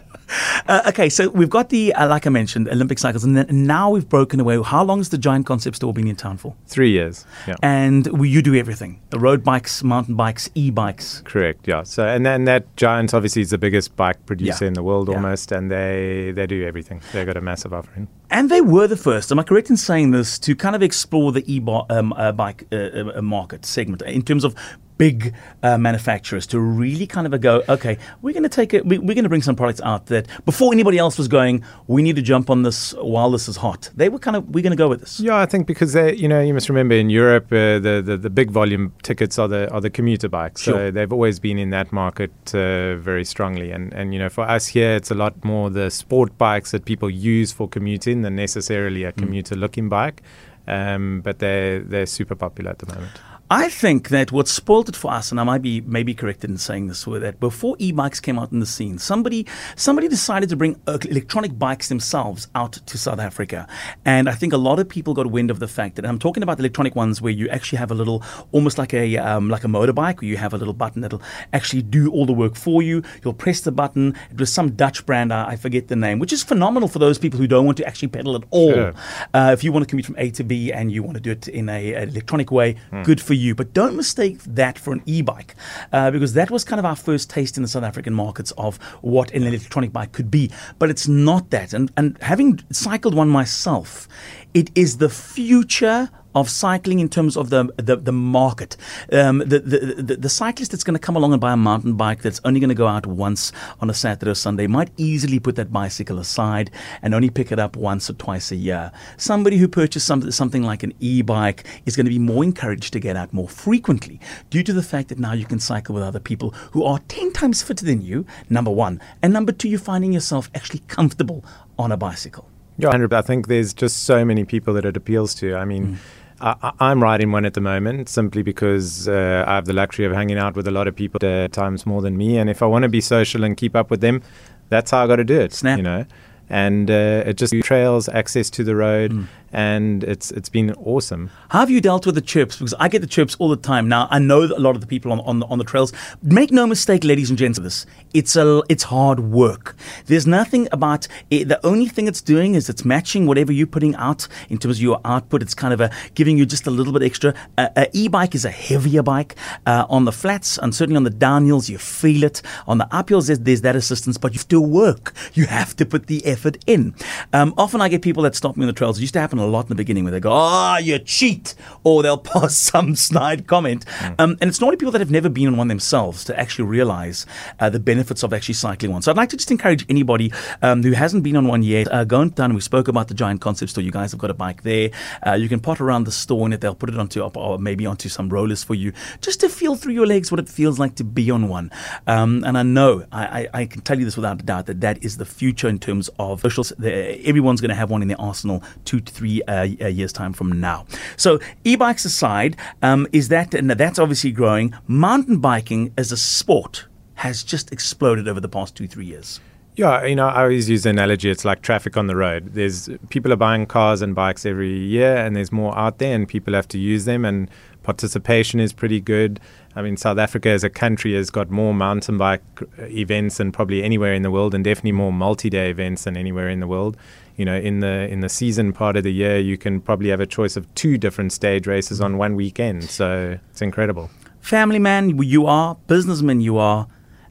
okay, 0.88 1.08
so 1.08 1.28
we've 1.28 1.50
got 1.50 1.68
the, 1.68 1.92
uh, 1.94 2.08
like 2.08 2.26
I 2.26 2.30
mentioned, 2.30 2.68
Olympic 2.68 2.98
cycles, 2.98 3.24
and 3.24 3.36
then 3.36 3.66
now 3.66 3.90
we've 3.90 4.08
broken 4.08 4.40
away. 4.40 4.60
How 4.62 4.82
long 4.82 4.98
has 4.98 5.10
the 5.10 5.18
Giant 5.18 5.46
Concept 5.46 5.76
store 5.76 5.92
been 5.92 6.08
in 6.08 6.16
town 6.16 6.36
for? 6.36 6.54
Three 6.66 6.90
years. 6.90 7.26
Yeah. 7.46 7.56
And 7.62 8.06
we, 8.06 8.28
you 8.28 8.42
do 8.42 8.54
everything: 8.54 9.00
the 9.10 9.18
road 9.18 9.44
bikes, 9.44 9.82
mountain 9.82 10.14
bikes, 10.14 10.50
e-bikes. 10.54 11.22
Correct. 11.24 11.66
Yeah. 11.66 11.82
So 11.82 12.06
and 12.06 12.24
then 12.24 12.44
that 12.44 12.76
Giant 12.76 13.14
obviously 13.14 13.42
is 13.42 13.50
the 13.50 13.58
biggest 13.58 13.96
bike 13.96 14.24
producer 14.26 14.64
yeah. 14.64 14.68
in 14.68 14.74
the 14.74 14.82
world 14.82 15.08
yeah. 15.08 15.16
almost, 15.16 15.52
and 15.52 15.70
they 15.70 16.32
they 16.34 16.46
do 16.46 16.64
everything. 16.66 17.02
They've 17.12 17.26
got 17.26 17.36
a 17.36 17.40
massive 17.40 17.72
offering. 17.72 18.08
And 18.32 18.50
they 18.50 18.62
were 18.62 18.86
the 18.86 18.96
first. 18.96 19.30
Am 19.30 19.38
I 19.38 19.42
correct 19.42 19.68
in 19.68 19.76
saying 19.76 20.12
this 20.12 20.38
to 20.38 20.56
kind 20.56 20.74
of 20.74 20.82
explore 20.82 21.32
the 21.32 21.44
e-bike 21.52 21.84
um, 21.90 22.14
uh, 22.14 22.32
bike, 22.32 22.66
uh, 22.72 23.10
uh, 23.16 23.20
market 23.20 23.66
segment 23.66 24.00
in 24.00 24.22
terms 24.22 24.42
of 24.42 24.54
big 25.02 25.34
uh, 25.64 25.76
manufacturers 25.76 26.46
to 26.46 26.60
really 26.60 27.08
kind 27.08 27.26
of 27.26 27.40
go, 27.40 27.54
okay, 27.68 27.98
we're 28.22 28.32
going 28.32 28.48
to 28.50 28.56
take 28.60 28.72
it, 28.72 28.86
we, 28.86 28.96
are 28.98 29.00
going 29.18 29.24
to 29.24 29.28
bring 29.34 29.42
some 29.42 29.56
products 29.56 29.80
out 29.80 30.06
that 30.06 30.24
before 30.44 30.72
anybody 30.72 30.96
else 30.96 31.18
was 31.18 31.26
going, 31.26 31.64
we 31.88 32.00
need 32.06 32.14
to 32.14 32.22
jump 32.22 32.48
on 32.48 32.62
this 32.62 32.94
while 33.14 33.30
this 33.36 33.48
is 33.48 33.56
hot. 33.56 33.90
They 33.96 34.08
were 34.08 34.20
kind 34.20 34.36
of, 34.36 34.48
we're 34.54 34.62
going 34.62 34.78
to 34.78 34.82
go 34.84 34.88
with 34.88 35.00
this. 35.00 35.18
Yeah, 35.18 35.38
I 35.38 35.46
think 35.46 35.66
because 35.66 35.92
they, 35.92 36.14
you 36.14 36.28
know, 36.28 36.40
you 36.40 36.54
must 36.54 36.68
remember 36.68 36.94
in 36.94 37.10
Europe, 37.10 37.46
uh, 37.46 37.80
the, 37.80 38.00
the, 38.04 38.16
the 38.16 38.30
big 38.30 38.52
volume 38.52 38.92
tickets 39.02 39.40
are 39.40 39.48
the 39.48 39.62
are 39.72 39.80
the 39.80 39.90
commuter 39.90 40.28
bikes. 40.28 40.62
Sure. 40.62 40.74
So 40.74 40.90
they've 40.92 41.12
always 41.12 41.40
been 41.40 41.58
in 41.58 41.70
that 41.70 41.92
market 41.92 42.32
uh, 42.54 42.96
very 42.96 43.24
strongly. 43.24 43.72
And 43.72 43.92
and 43.92 44.14
you 44.14 44.20
know, 44.22 44.28
for 44.28 44.44
us 44.56 44.68
here, 44.68 44.94
it's 44.94 45.10
a 45.10 45.14
lot 45.24 45.34
more 45.44 45.70
the 45.70 45.90
sport 45.90 46.36
bikes 46.38 46.70
that 46.70 46.84
people 46.84 47.10
use 47.10 47.50
for 47.52 47.68
commuting 47.68 48.22
than 48.22 48.36
necessarily 48.36 49.02
a 49.04 49.12
mm. 49.12 49.18
commuter 49.18 49.56
looking 49.56 49.88
bike. 49.88 50.22
Um, 50.68 51.22
but 51.22 51.40
they're 51.40 51.80
they're 51.80 52.06
super 52.06 52.36
popular 52.36 52.70
at 52.70 52.78
the 52.78 52.86
moment. 52.94 53.10
I 53.52 53.68
think 53.68 54.08
that 54.08 54.32
what 54.32 54.48
spoiled 54.48 54.88
it 54.88 54.96
for 54.96 55.12
us, 55.12 55.30
and 55.30 55.38
I 55.38 55.44
might 55.44 55.60
be 55.60 55.82
maybe 55.82 56.14
corrected 56.14 56.48
in 56.48 56.56
saying 56.56 56.86
this, 56.86 57.06
was 57.06 57.20
that 57.20 57.38
before 57.38 57.76
e-bikes 57.78 58.18
came 58.18 58.38
out 58.38 58.50
in 58.50 58.60
the 58.60 58.66
scene, 58.66 58.96
somebody 58.96 59.46
somebody 59.76 60.08
decided 60.08 60.48
to 60.48 60.56
bring 60.56 60.80
uh, 60.86 60.96
electronic 61.06 61.58
bikes 61.58 61.90
themselves 61.90 62.48
out 62.54 62.72
to 62.72 62.96
South 62.96 63.18
Africa, 63.18 63.68
and 64.06 64.26
I 64.26 64.32
think 64.32 64.54
a 64.54 64.56
lot 64.56 64.78
of 64.78 64.88
people 64.88 65.12
got 65.12 65.30
wind 65.30 65.50
of 65.50 65.58
the 65.58 65.68
fact 65.68 65.96
that 65.96 66.06
I'm 66.06 66.18
talking 66.18 66.42
about 66.42 66.60
electronic 66.60 66.96
ones 66.96 67.20
where 67.20 67.30
you 67.30 67.46
actually 67.50 67.76
have 67.76 67.90
a 67.90 67.94
little, 67.94 68.22
almost 68.52 68.78
like 68.78 68.94
a 68.94 69.18
um, 69.18 69.50
like 69.50 69.64
a 69.64 69.66
motorbike, 69.66 70.22
where 70.22 70.30
you 70.30 70.38
have 70.38 70.54
a 70.54 70.56
little 70.56 70.72
button 70.72 71.02
that'll 71.02 71.20
actually 71.52 71.82
do 71.82 72.10
all 72.10 72.24
the 72.24 72.32
work 72.32 72.56
for 72.56 72.80
you. 72.80 73.02
You'll 73.22 73.34
press 73.34 73.60
the 73.60 73.70
button. 73.70 74.16
It 74.30 74.40
was 74.40 74.50
some 74.50 74.70
Dutch 74.70 75.04
brand, 75.04 75.30
I 75.30 75.56
forget 75.56 75.88
the 75.88 75.96
name, 75.96 76.20
which 76.20 76.32
is 76.32 76.42
phenomenal 76.42 76.88
for 76.88 77.00
those 77.00 77.18
people 77.18 77.38
who 77.38 77.46
don't 77.46 77.66
want 77.66 77.76
to 77.76 77.86
actually 77.86 78.08
pedal 78.08 78.34
at 78.34 78.44
all. 78.48 78.72
Sure. 78.72 78.94
Uh, 79.34 79.50
if 79.52 79.62
you 79.62 79.72
want 79.72 79.82
to 79.84 79.90
commute 79.90 80.06
from 80.06 80.16
A 80.16 80.30
to 80.30 80.42
B 80.42 80.72
and 80.72 80.90
you 80.90 81.02
want 81.02 81.16
to 81.16 81.20
do 81.20 81.32
it 81.32 81.48
in 81.48 81.68
a, 81.68 81.92
an 81.92 82.08
electronic 82.08 82.50
way, 82.50 82.76
hmm. 82.88 83.02
good 83.02 83.20
for 83.20 83.34
you 83.34 83.41
you. 83.42 83.54
But 83.54 83.72
don't 83.72 83.96
mistake 83.96 84.38
that 84.44 84.78
for 84.78 84.92
an 84.92 85.02
e-bike, 85.06 85.54
uh, 85.92 86.10
because 86.10 86.34
that 86.34 86.50
was 86.50 86.64
kind 86.64 86.78
of 86.78 86.86
our 86.86 86.96
first 86.96 87.28
taste 87.28 87.56
in 87.56 87.62
the 87.62 87.68
South 87.68 87.84
African 87.84 88.14
markets 88.14 88.52
of 88.52 88.78
what 89.02 89.30
an 89.32 89.42
electronic 89.42 89.92
bike 89.92 90.12
could 90.12 90.30
be. 90.30 90.50
But 90.78 90.90
it's 90.90 91.08
not 91.08 91.50
that. 91.50 91.72
And 91.72 91.92
and 91.96 92.16
having 92.22 92.60
cycled 92.70 93.14
one 93.14 93.28
myself, 93.28 94.08
it 94.54 94.70
is 94.74 94.98
the 94.98 95.08
future 95.08 96.10
of 96.34 96.48
cycling 96.48 97.00
in 97.00 97.08
terms 97.08 97.36
of 97.36 97.50
the 97.50 97.64
the, 97.76 97.96
the 97.96 98.12
market. 98.12 98.76
Um, 99.12 99.38
the, 99.38 99.58
the, 99.60 100.02
the, 100.02 100.16
the 100.16 100.28
cyclist 100.28 100.70
that's 100.70 100.84
going 100.84 100.94
to 100.94 101.00
come 101.00 101.16
along 101.16 101.32
and 101.32 101.40
buy 101.40 101.52
a 101.52 101.56
mountain 101.56 101.94
bike 101.94 102.22
that's 102.22 102.40
only 102.44 102.60
going 102.60 102.68
to 102.68 102.74
go 102.74 102.86
out 102.86 103.06
once 103.06 103.52
on 103.80 103.90
a 103.90 103.94
Saturday 103.94 104.30
or 104.30 104.34
Sunday 104.34 104.66
might 104.66 104.90
easily 104.96 105.38
put 105.38 105.56
that 105.56 105.72
bicycle 105.72 106.18
aside 106.18 106.70
and 107.02 107.14
only 107.14 107.30
pick 107.30 107.52
it 107.52 107.58
up 107.58 107.76
once 107.76 108.08
or 108.08 108.14
twice 108.14 108.50
a 108.50 108.56
year. 108.56 108.92
Somebody 109.16 109.56
who 109.58 109.68
purchased 109.68 110.06
some, 110.06 110.30
something 110.30 110.62
like 110.62 110.82
an 110.82 110.92
e-bike 111.00 111.64
is 111.86 111.96
going 111.96 112.06
to 112.06 112.10
be 112.10 112.18
more 112.18 112.44
encouraged 112.44 112.92
to 112.92 113.00
get 113.00 113.16
out 113.16 113.32
more 113.32 113.48
frequently 113.48 114.20
due 114.50 114.62
to 114.62 114.72
the 114.72 114.82
fact 114.82 115.08
that 115.08 115.18
now 115.18 115.32
you 115.32 115.44
can 115.44 115.58
cycle 115.58 115.94
with 115.94 116.04
other 116.04 116.20
people 116.20 116.50
who 116.72 116.84
are 116.84 116.98
10 117.08 117.32
times 117.32 117.62
fitter 117.62 117.84
than 117.84 118.02
you, 118.02 118.26
number 118.48 118.70
one. 118.70 119.00
And 119.22 119.32
number 119.32 119.52
two, 119.52 119.68
you're 119.68 119.78
finding 119.78 120.12
yourself 120.12 120.50
actually 120.54 120.80
comfortable 120.88 121.44
on 121.78 121.92
a 121.92 121.96
bicycle. 121.96 122.48
Yeah, 122.78 123.06
I 123.12 123.22
think 123.22 123.48
there's 123.48 123.74
just 123.74 124.04
so 124.04 124.24
many 124.24 124.44
people 124.44 124.74
that 124.74 124.84
it 124.84 124.96
appeals 124.96 125.34
to. 125.36 125.54
I 125.56 125.64
mean, 125.64 125.86
mm. 125.86 125.96
I, 126.42 126.72
am 126.80 127.02
riding 127.02 127.30
one 127.30 127.44
at 127.44 127.54
the 127.54 127.60
moment 127.60 128.08
simply 128.08 128.42
because 128.42 129.08
uh, 129.08 129.44
I 129.46 129.54
have 129.54 129.66
the 129.66 129.72
luxury 129.72 130.04
of 130.04 130.12
hanging 130.12 130.38
out 130.38 130.56
with 130.56 130.66
a 130.66 130.72
lot 130.72 130.88
of 130.88 130.96
people 130.96 131.24
at 131.24 131.52
times 131.52 131.86
more 131.86 132.02
than 132.02 132.16
me. 132.16 132.36
And 132.36 132.50
if 132.50 132.62
I 132.62 132.66
want 132.66 132.82
to 132.82 132.88
be 132.88 133.00
social 133.00 133.44
and 133.44 133.56
keep 133.56 133.76
up 133.76 133.90
with 133.90 134.00
them, 134.00 134.22
that's 134.68 134.90
how 134.90 135.04
I 135.04 135.06
got 135.06 135.16
to 135.16 135.24
do 135.24 135.38
it. 135.40 135.52
Snap. 135.52 135.76
You 135.76 135.84
know, 135.84 136.04
and 136.48 136.90
uh, 136.90 137.24
it 137.26 137.34
just 137.36 137.54
trails 137.62 138.08
access 138.08 138.50
to 138.50 138.64
the 138.64 138.76
road. 138.76 139.12
Mm 139.12 139.28
and 139.52 140.02
it's 140.04 140.30
it's 140.30 140.48
been 140.48 140.72
awesome. 140.74 141.30
How 141.50 141.60
have 141.60 141.70
you 141.70 141.80
dealt 141.80 142.06
with 142.06 142.14
the 142.14 142.20
chirps? 142.20 142.56
Because 142.56 142.74
I 142.74 142.88
get 142.88 143.00
the 143.00 143.06
chirps 143.06 143.36
all 143.38 143.48
the 143.48 143.56
time. 143.56 143.88
Now 143.88 144.08
I 144.10 144.18
know 144.18 144.42
a 144.42 144.58
lot 144.58 144.74
of 144.74 144.80
the 144.80 144.86
people 144.86 145.12
on 145.12 145.20
on 145.20 145.40
the, 145.40 145.46
on 145.46 145.58
the 145.58 145.64
trails. 145.64 145.92
Make 146.22 146.50
no 146.50 146.66
mistake, 146.66 147.04
ladies 147.04 147.28
and 147.28 147.38
gents, 147.38 147.58
this 147.58 147.86
it's 148.14 148.34
a 148.34 148.62
it's 148.68 148.84
hard 148.84 149.20
work. 149.20 149.76
There's 150.06 150.26
nothing 150.26 150.68
about 150.72 151.06
it. 151.30 151.48
The 151.48 151.64
only 151.66 151.86
thing 151.86 152.08
it's 152.08 152.22
doing 152.22 152.54
is 152.54 152.68
it's 152.68 152.84
matching 152.84 153.26
whatever 153.26 153.52
you're 153.52 153.66
putting 153.66 153.94
out 153.96 154.26
in 154.48 154.58
terms 154.58 154.78
of 154.78 154.82
your 154.82 155.00
output. 155.04 155.42
It's 155.42 155.54
kind 155.54 155.74
of 155.74 155.80
a, 155.80 155.90
giving 156.14 156.38
you 156.38 156.46
just 156.46 156.66
a 156.66 156.70
little 156.70 156.92
bit 156.92 157.02
extra. 157.02 157.34
Uh, 157.58 157.68
a 157.76 157.88
e-bike 157.92 158.34
is 158.34 158.44
a 158.44 158.50
heavier 158.50 159.02
bike 159.02 159.36
uh, 159.66 159.84
on 159.88 160.06
the 160.06 160.12
flats 160.12 160.58
and 160.58 160.74
certainly 160.74 160.96
on 160.96 161.04
the 161.04 161.10
downhills. 161.10 161.68
You 161.68 161.78
feel 161.78 162.24
it 162.24 162.42
on 162.66 162.78
the 162.78 162.86
uphills. 162.86 163.26
There's, 163.26 163.40
there's 163.40 163.60
that 163.62 163.76
assistance, 163.76 164.16
but 164.16 164.32
you 164.32 164.38
still 164.38 164.64
work. 164.64 165.12
You 165.34 165.46
have 165.46 165.76
to 165.76 165.86
put 165.86 166.06
the 166.06 166.24
effort 166.32 166.58
in. 166.66 166.94
Um, 167.32 167.54
often 167.56 167.80
I 167.80 167.88
get 167.88 168.02
people 168.02 168.22
that 168.24 168.34
stop 168.34 168.56
me 168.56 168.64
on 168.64 168.66
the 168.66 168.72
trails. 168.72 168.98
It 168.98 169.02
used 169.02 169.14
to 169.14 169.20
happen 169.20 169.38
a 169.38 169.46
lot 169.46 169.66
in 169.66 169.68
the 169.68 169.74
beginning 169.74 170.04
where 170.04 170.10
they 170.10 170.20
go, 170.20 170.32
ah, 170.32 170.74
oh, 170.74 170.78
you 170.78 170.98
cheat, 170.98 171.54
or 171.84 172.02
they'll 172.02 172.18
pass 172.32 172.56
some 172.56 172.96
snide 172.96 173.46
comment. 173.46 173.84
Mm. 173.86 174.14
Um, 174.18 174.38
and 174.40 174.48
it's 174.48 174.60
normally 174.60 174.76
people 174.76 174.92
that 174.92 175.00
have 175.00 175.10
never 175.10 175.28
been 175.28 175.46
on 175.48 175.56
one 175.56 175.68
themselves 175.68 176.24
to 176.24 176.38
actually 176.38 176.64
realize 176.64 177.26
uh, 177.60 177.70
the 177.70 177.78
benefits 177.80 178.22
of 178.22 178.32
actually 178.32 178.54
cycling 178.54 178.92
one. 178.92 179.02
So 179.02 179.10
I'd 179.10 179.16
like 179.16 179.28
to 179.30 179.36
just 179.36 179.50
encourage 179.50 179.84
anybody 179.88 180.32
um, 180.62 180.82
who 180.82 180.92
hasn't 180.92 181.22
been 181.22 181.36
on 181.36 181.46
one 181.46 181.62
yet, 181.62 181.92
uh, 181.92 182.04
go 182.04 182.20
and 182.20 182.34
down. 182.34 182.54
We 182.54 182.60
spoke 182.60 182.88
about 182.88 183.08
the 183.08 183.14
Giant 183.14 183.40
Concept 183.40 183.70
Store. 183.70 183.84
You 183.84 183.90
guys 183.90 184.12
have 184.12 184.20
got 184.20 184.30
a 184.30 184.34
bike 184.34 184.62
there. 184.62 184.90
Uh, 185.26 185.34
you 185.34 185.48
can 185.48 185.60
pot 185.60 185.80
around 185.80 186.04
the 186.04 186.12
store 186.12 186.46
in 186.46 186.52
it. 186.52 186.60
They'll 186.60 186.74
put 186.74 186.88
it 186.88 186.98
onto, 186.98 187.20
or 187.20 187.58
maybe 187.58 187.86
onto 187.86 188.08
some 188.08 188.28
rollers 188.28 188.64
for 188.64 188.74
you, 188.74 188.92
just 189.20 189.40
to 189.40 189.48
feel 189.48 189.76
through 189.76 189.94
your 189.94 190.06
legs 190.06 190.30
what 190.30 190.40
it 190.40 190.48
feels 190.48 190.78
like 190.78 190.94
to 190.96 191.04
be 191.04 191.30
on 191.30 191.48
one. 191.48 191.70
Um, 192.06 192.44
and 192.44 192.56
I 192.56 192.62
know, 192.62 193.06
I, 193.12 193.24
I, 193.24 193.48
I, 193.54 193.66
can 193.66 193.82
tell 193.82 193.98
you 193.98 194.04
this 194.04 194.16
without 194.16 194.40
a 194.40 194.44
doubt, 194.44 194.66
that 194.66 194.80
that 194.80 195.04
is 195.04 195.16
the 195.16 195.24
future 195.24 195.68
in 195.68 195.78
terms 195.78 196.08
of 196.08 196.21
socials. 196.38 196.72
Everyone's 196.82 197.60
going 197.60 197.70
to 197.70 197.74
have 197.74 197.90
one 197.90 198.02
in 198.02 198.08
their 198.08 198.20
arsenal 198.20 198.62
two 198.84 199.00
to 199.00 199.12
three 199.12 199.42
uh, 199.42 199.62
year's 199.62 200.12
time 200.12 200.32
from 200.32 200.60
now. 200.60 200.86
So, 201.16 201.38
e 201.64 201.76
bikes 201.76 202.04
aside, 202.04 202.56
um, 202.82 203.06
is 203.12 203.28
that, 203.28 203.54
and 203.54 203.70
that's 203.70 203.98
obviously 203.98 204.32
growing. 204.32 204.74
Mountain 204.86 205.38
biking 205.38 205.92
as 205.96 206.12
a 206.12 206.16
sport 206.16 206.86
has 207.14 207.42
just 207.42 207.72
exploded 207.72 208.26
over 208.28 208.40
the 208.40 208.48
past 208.48 208.76
two, 208.76 208.86
three 208.86 209.06
years. 209.06 209.40
Yeah, 209.74 210.04
you 210.04 210.14
know, 210.14 210.28
I 210.28 210.42
always 210.42 210.68
use 210.68 210.82
the 210.82 210.90
analogy 210.90 211.30
it's 211.30 211.46
like 211.46 211.62
traffic 211.62 211.96
on 211.96 212.06
the 212.06 212.14
road. 212.14 212.52
There's 212.52 212.90
people 213.08 213.32
are 213.32 213.36
buying 213.36 213.64
cars 213.64 214.02
and 214.02 214.14
bikes 214.14 214.44
every 214.44 214.76
year, 214.76 215.16
and 215.16 215.34
there's 215.34 215.50
more 215.50 215.76
out 215.78 215.98
there, 215.98 216.14
and 216.14 216.28
people 216.28 216.52
have 216.52 216.68
to 216.68 216.78
use 216.78 217.06
them, 217.06 217.24
and 217.24 217.50
participation 217.82 218.60
is 218.60 218.72
pretty 218.72 219.00
good. 219.00 219.40
I 219.74 219.82
mean, 219.82 219.96
South 219.96 220.18
Africa 220.18 220.50
as 220.50 220.64
a 220.64 220.70
country 220.70 221.14
has 221.14 221.30
got 221.30 221.50
more 221.50 221.72
mountain 221.72 222.18
bike 222.18 222.42
events 222.78 223.38
than 223.38 223.52
probably 223.52 223.82
anywhere 223.82 224.14
in 224.14 224.22
the 224.22 224.30
world, 224.30 224.54
and 224.54 224.62
definitely 224.62 224.92
more 224.92 225.12
multi-day 225.12 225.70
events 225.70 226.04
than 226.04 226.16
anywhere 226.16 226.48
in 226.48 226.60
the 226.60 226.66
world. 226.66 226.96
You 227.36 227.46
know 227.46 227.56
in 227.56 227.80
the 227.80 228.08
in 228.10 228.20
the 228.20 228.28
season 228.28 228.72
part 228.72 228.96
of 228.96 229.04
the 229.04 229.12
year 229.12 229.38
you 229.38 229.56
can 229.56 229.80
probably 229.80 230.10
have 230.10 230.20
a 230.20 230.26
choice 230.26 230.54
of 230.56 230.72
two 230.74 230.98
different 230.98 231.32
stage 231.32 231.66
races 231.66 232.00
on 232.00 232.18
one 232.18 232.36
weekend. 232.36 232.84
So 232.84 233.38
it's 233.50 233.62
incredible. 233.62 234.10
Family 234.40 234.78
man 234.78 235.16
you 235.22 235.46
are 235.46 235.76
businessman 235.86 236.40
you 236.40 236.58
are 236.58 236.86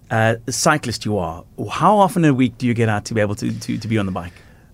uh, 0.10 0.36
cyclist 0.50 1.06
you 1.06 1.18
are. 1.18 1.46
How 1.72 1.98
often 1.98 2.26
a 2.26 2.34
week 2.34 2.58
do 2.58 2.66
you 2.66 2.74
get 2.74 2.90
out 2.90 3.06
to 3.06 3.14
be 3.14 3.22
able 3.22 3.36
to, 3.36 3.58
to, 3.58 3.78
to 3.78 3.88
be 3.88 3.98
on 3.98 4.06
the 4.06 4.12
bike 4.12 4.34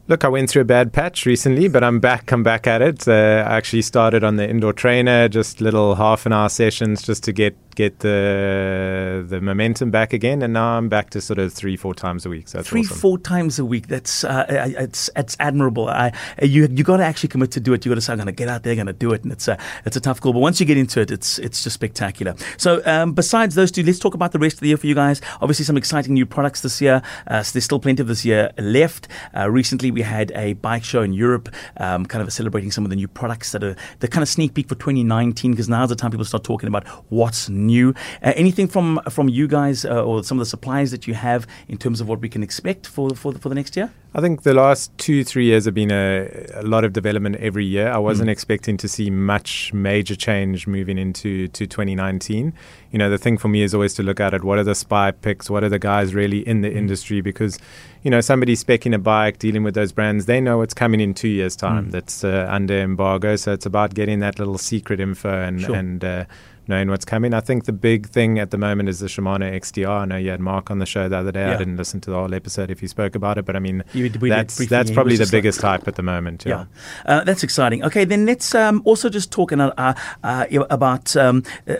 Look, 0.09 0.23
I 0.23 0.29
went 0.29 0.49
through 0.49 0.61
a 0.61 0.65
bad 0.65 0.93
patch 0.93 1.25
recently, 1.25 1.67
but 1.67 1.83
I'm 1.83 1.99
back. 1.99 2.31
I'm 2.31 2.41
back 2.41 2.65
at 2.65 2.81
it. 2.81 3.05
Uh, 3.07 3.43
I 3.45 3.57
actually 3.57 3.81
started 3.81 4.23
on 4.23 4.37
the 4.37 4.49
indoor 4.49 4.71
trainer, 4.71 5.27
just 5.27 5.59
little 5.59 5.95
half 5.95 6.25
an 6.25 6.31
hour 6.31 6.47
sessions, 6.47 7.01
just 7.01 7.25
to 7.25 7.33
get 7.33 7.57
get 7.77 7.99
the 7.99 9.23
the 9.29 9.39
momentum 9.39 9.91
back 9.91 10.11
again, 10.11 10.41
and 10.41 10.51
now 10.51 10.77
I'm 10.77 10.89
back 10.89 11.11
to 11.11 11.21
sort 11.21 11.37
of 11.37 11.53
three, 11.53 11.77
four 11.77 11.93
times 11.93 12.25
a 12.25 12.29
week. 12.29 12.47
So 12.47 12.63
three, 12.63 12.81
awesome. 12.81 12.97
four 12.97 13.19
times 13.19 13.59
a 13.59 13.65
week. 13.65 13.87
That's 13.87 14.23
uh, 14.23 14.45
it's 14.49 15.11
it's 15.15 15.37
admirable. 15.39 15.87
I, 15.87 16.11
you 16.41 16.67
you 16.71 16.83
got 16.83 16.97
to 16.97 17.05
actually 17.05 17.29
commit 17.29 17.51
to 17.51 17.59
do 17.59 17.73
it. 17.73 17.85
You 17.85 17.91
got 17.91 17.95
to 17.95 18.01
say 18.01 18.13
I'm 18.13 18.17
going 18.17 18.25
to 18.25 18.31
get 18.31 18.49
out 18.49 18.63
there, 18.63 18.73
going 18.73 18.87
to 18.87 18.93
do 18.93 19.13
it, 19.13 19.23
and 19.23 19.31
it's 19.31 19.47
a 19.47 19.59
it's 19.85 19.95
a 19.95 20.01
tough 20.01 20.19
call. 20.19 20.33
But 20.33 20.39
once 20.39 20.59
you 20.59 20.65
get 20.65 20.77
into 20.77 20.99
it, 20.99 21.11
it's 21.11 21.37
it's 21.37 21.63
just 21.63 21.75
spectacular. 21.75 22.35
So 22.57 22.81
um, 22.85 23.13
besides 23.13 23.53
those 23.53 23.71
two, 23.71 23.83
let's 23.83 23.99
talk 23.99 24.15
about 24.15 24.31
the 24.31 24.39
rest 24.39 24.55
of 24.55 24.61
the 24.61 24.69
year 24.69 24.77
for 24.77 24.87
you 24.87 24.95
guys. 24.95 25.21
Obviously, 25.39 25.63
some 25.63 25.77
exciting 25.77 26.15
new 26.15 26.25
products 26.25 26.61
this 26.61 26.81
year. 26.81 27.03
Uh, 27.27 27.43
so 27.43 27.53
there's 27.53 27.65
still 27.65 27.79
plenty 27.79 28.01
of 28.01 28.07
this 28.07 28.25
year 28.25 28.51
left. 28.57 29.07
Uh, 29.35 29.51
recently, 29.51 29.91
we 29.91 30.01
had 30.01 30.31
a 30.31 30.53
bike 30.53 30.83
show 30.83 31.03
in 31.03 31.13
Europe, 31.13 31.53
um, 31.77 32.07
kind 32.07 32.23
of 32.23 32.33
celebrating 32.33 32.71
some 32.71 32.83
of 32.85 32.89
the 32.89 32.95
new 32.95 33.07
products 33.07 33.51
that 33.51 33.63
are 33.63 33.75
the 33.99 34.07
kind 34.07 34.23
of 34.23 34.29
sneak 34.29 34.55
peek 34.55 34.67
for 34.67 34.75
2019 34.75 35.51
because 35.51 35.69
now's 35.69 35.89
the 35.89 35.95
time 35.95 36.09
people 36.09 36.25
start 36.25 36.43
talking 36.43 36.67
about 36.67 36.87
what's 37.09 37.49
new. 37.49 37.66
Uh, 37.69 38.33
anything 38.35 38.67
from 38.67 38.99
from 39.09 39.29
you 39.29 39.47
guys 39.47 39.85
uh, 39.85 40.03
or 40.03 40.23
some 40.23 40.37
of 40.37 40.41
the 40.41 40.49
supplies 40.49 40.91
that 40.91 41.07
you 41.07 41.13
have 41.13 41.47
in 41.67 41.77
terms 41.77 42.01
of 42.01 42.07
what 42.07 42.21
we 42.21 42.29
can 42.29 42.43
expect 42.43 42.87
for 42.87 43.09
for 43.15 43.33
the, 43.33 43.39
for 43.39 43.49
the 43.49 43.55
next 43.55 43.75
year? 43.75 43.91
I 44.13 44.21
think 44.21 44.43
the 44.43 44.53
last 44.53 44.97
two 44.97 45.23
three 45.23 45.45
years 45.45 45.65
have 45.65 45.73
been 45.73 45.91
a, 45.91 46.27
a 46.55 46.63
lot 46.63 46.83
of 46.83 46.93
development 46.93 47.35
every 47.37 47.65
year. 47.65 47.89
I 47.89 47.97
wasn't 47.97 48.29
mm. 48.29 48.31
expecting 48.31 48.77
to 48.77 48.87
see 48.87 49.09
much 49.09 49.73
major 49.73 50.15
change 50.15 50.65
moving 50.65 50.97
into 50.97 51.47
to 51.49 51.67
2019. 51.67 52.53
You 52.91 52.99
know, 52.99 53.09
the 53.09 53.17
thing 53.17 53.37
for 53.37 53.47
me 53.47 53.61
is 53.61 53.73
always 53.73 53.93
to 53.95 54.03
look 54.03 54.19
at 54.19 54.33
it. 54.33 54.43
What 54.43 54.57
are 54.57 54.63
the 54.63 54.75
spy 54.75 55.11
picks? 55.11 55.49
What 55.49 55.63
are 55.63 55.69
the 55.69 55.79
guys 55.79 56.15
really 56.15 56.39
in 56.39 56.61
the 56.61 56.69
mm. 56.69 56.75
industry? 56.75 57.21
Because 57.21 57.59
you 58.03 58.11
know, 58.11 58.21
somebody 58.21 58.55
specking 58.55 58.95
a 58.95 58.97
bike, 58.97 59.37
dealing 59.39 59.63
with 59.63 59.73
those 59.73 59.91
brands, 59.91 60.27
they 60.27 60.39
know 60.39 60.59
what's 60.59 60.73
coming 60.73 61.01
in 61.01 61.13
two 61.13 61.27
years' 61.27 61.55
time. 61.55 61.87
Mm. 61.87 61.91
That's 61.91 62.23
uh, 62.23 62.47
under 62.49 62.79
embargo, 62.79 63.35
so 63.35 63.51
it's 63.51 63.65
about 63.65 63.93
getting 63.93 64.19
that 64.19 64.39
little 64.39 64.57
secret 64.57 64.99
info 64.99 65.29
and 65.29 65.61
sure. 65.61 65.75
and 65.75 66.03
uh, 66.03 66.25
knowing 66.67 66.89
what's 66.89 67.05
coming. 67.05 67.33
I 67.33 67.39
think 67.39 67.65
the 67.65 67.73
big 67.73 68.07
thing 68.07 68.39
at 68.39 68.51
the 68.51 68.57
moment 68.57 68.89
is 68.89 68.99
the 68.99 69.07
Shimano 69.07 69.51
XTR. 69.51 70.01
I 70.01 70.05
know 70.05 70.17
you 70.17 70.31
had 70.31 70.39
Mark 70.39 70.69
on 70.71 70.79
the 70.79 70.85
show 70.85 71.07
the 71.09 71.17
other 71.17 71.31
day. 71.31 71.41
Yeah. 71.41 71.53
I 71.53 71.57
didn't 71.57 71.77
listen 71.77 72.01
to 72.01 72.09
the 72.09 72.15
whole 72.15 72.33
episode 72.33 72.71
if 72.71 72.81
you 72.81 72.87
spoke 72.87 73.15
about 73.15 73.37
it, 73.37 73.45
but 73.45 73.55
I 73.55 73.59
mean, 73.59 73.83
you, 73.93 74.09
that's, 74.09 74.57
that's 74.67 74.91
probably 74.91 75.15
the 75.15 75.27
biggest 75.31 75.63
like, 75.63 75.81
hype 75.81 75.87
at 75.87 75.95
the 75.95 76.03
moment. 76.03 76.45
Yeah, 76.45 76.65
yeah. 77.05 77.19
Uh, 77.19 77.23
that's 77.23 77.43
exciting. 77.43 77.83
Okay, 77.83 78.05
then 78.05 78.25
let's 78.25 78.53
um, 78.55 78.81
also 78.85 79.09
just 79.09 79.31
talk 79.31 79.51
uh, 79.51 79.93
uh, 80.23 80.45
about 80.69 81.15
um, 81.15 81.43
uh, 81.67 81.75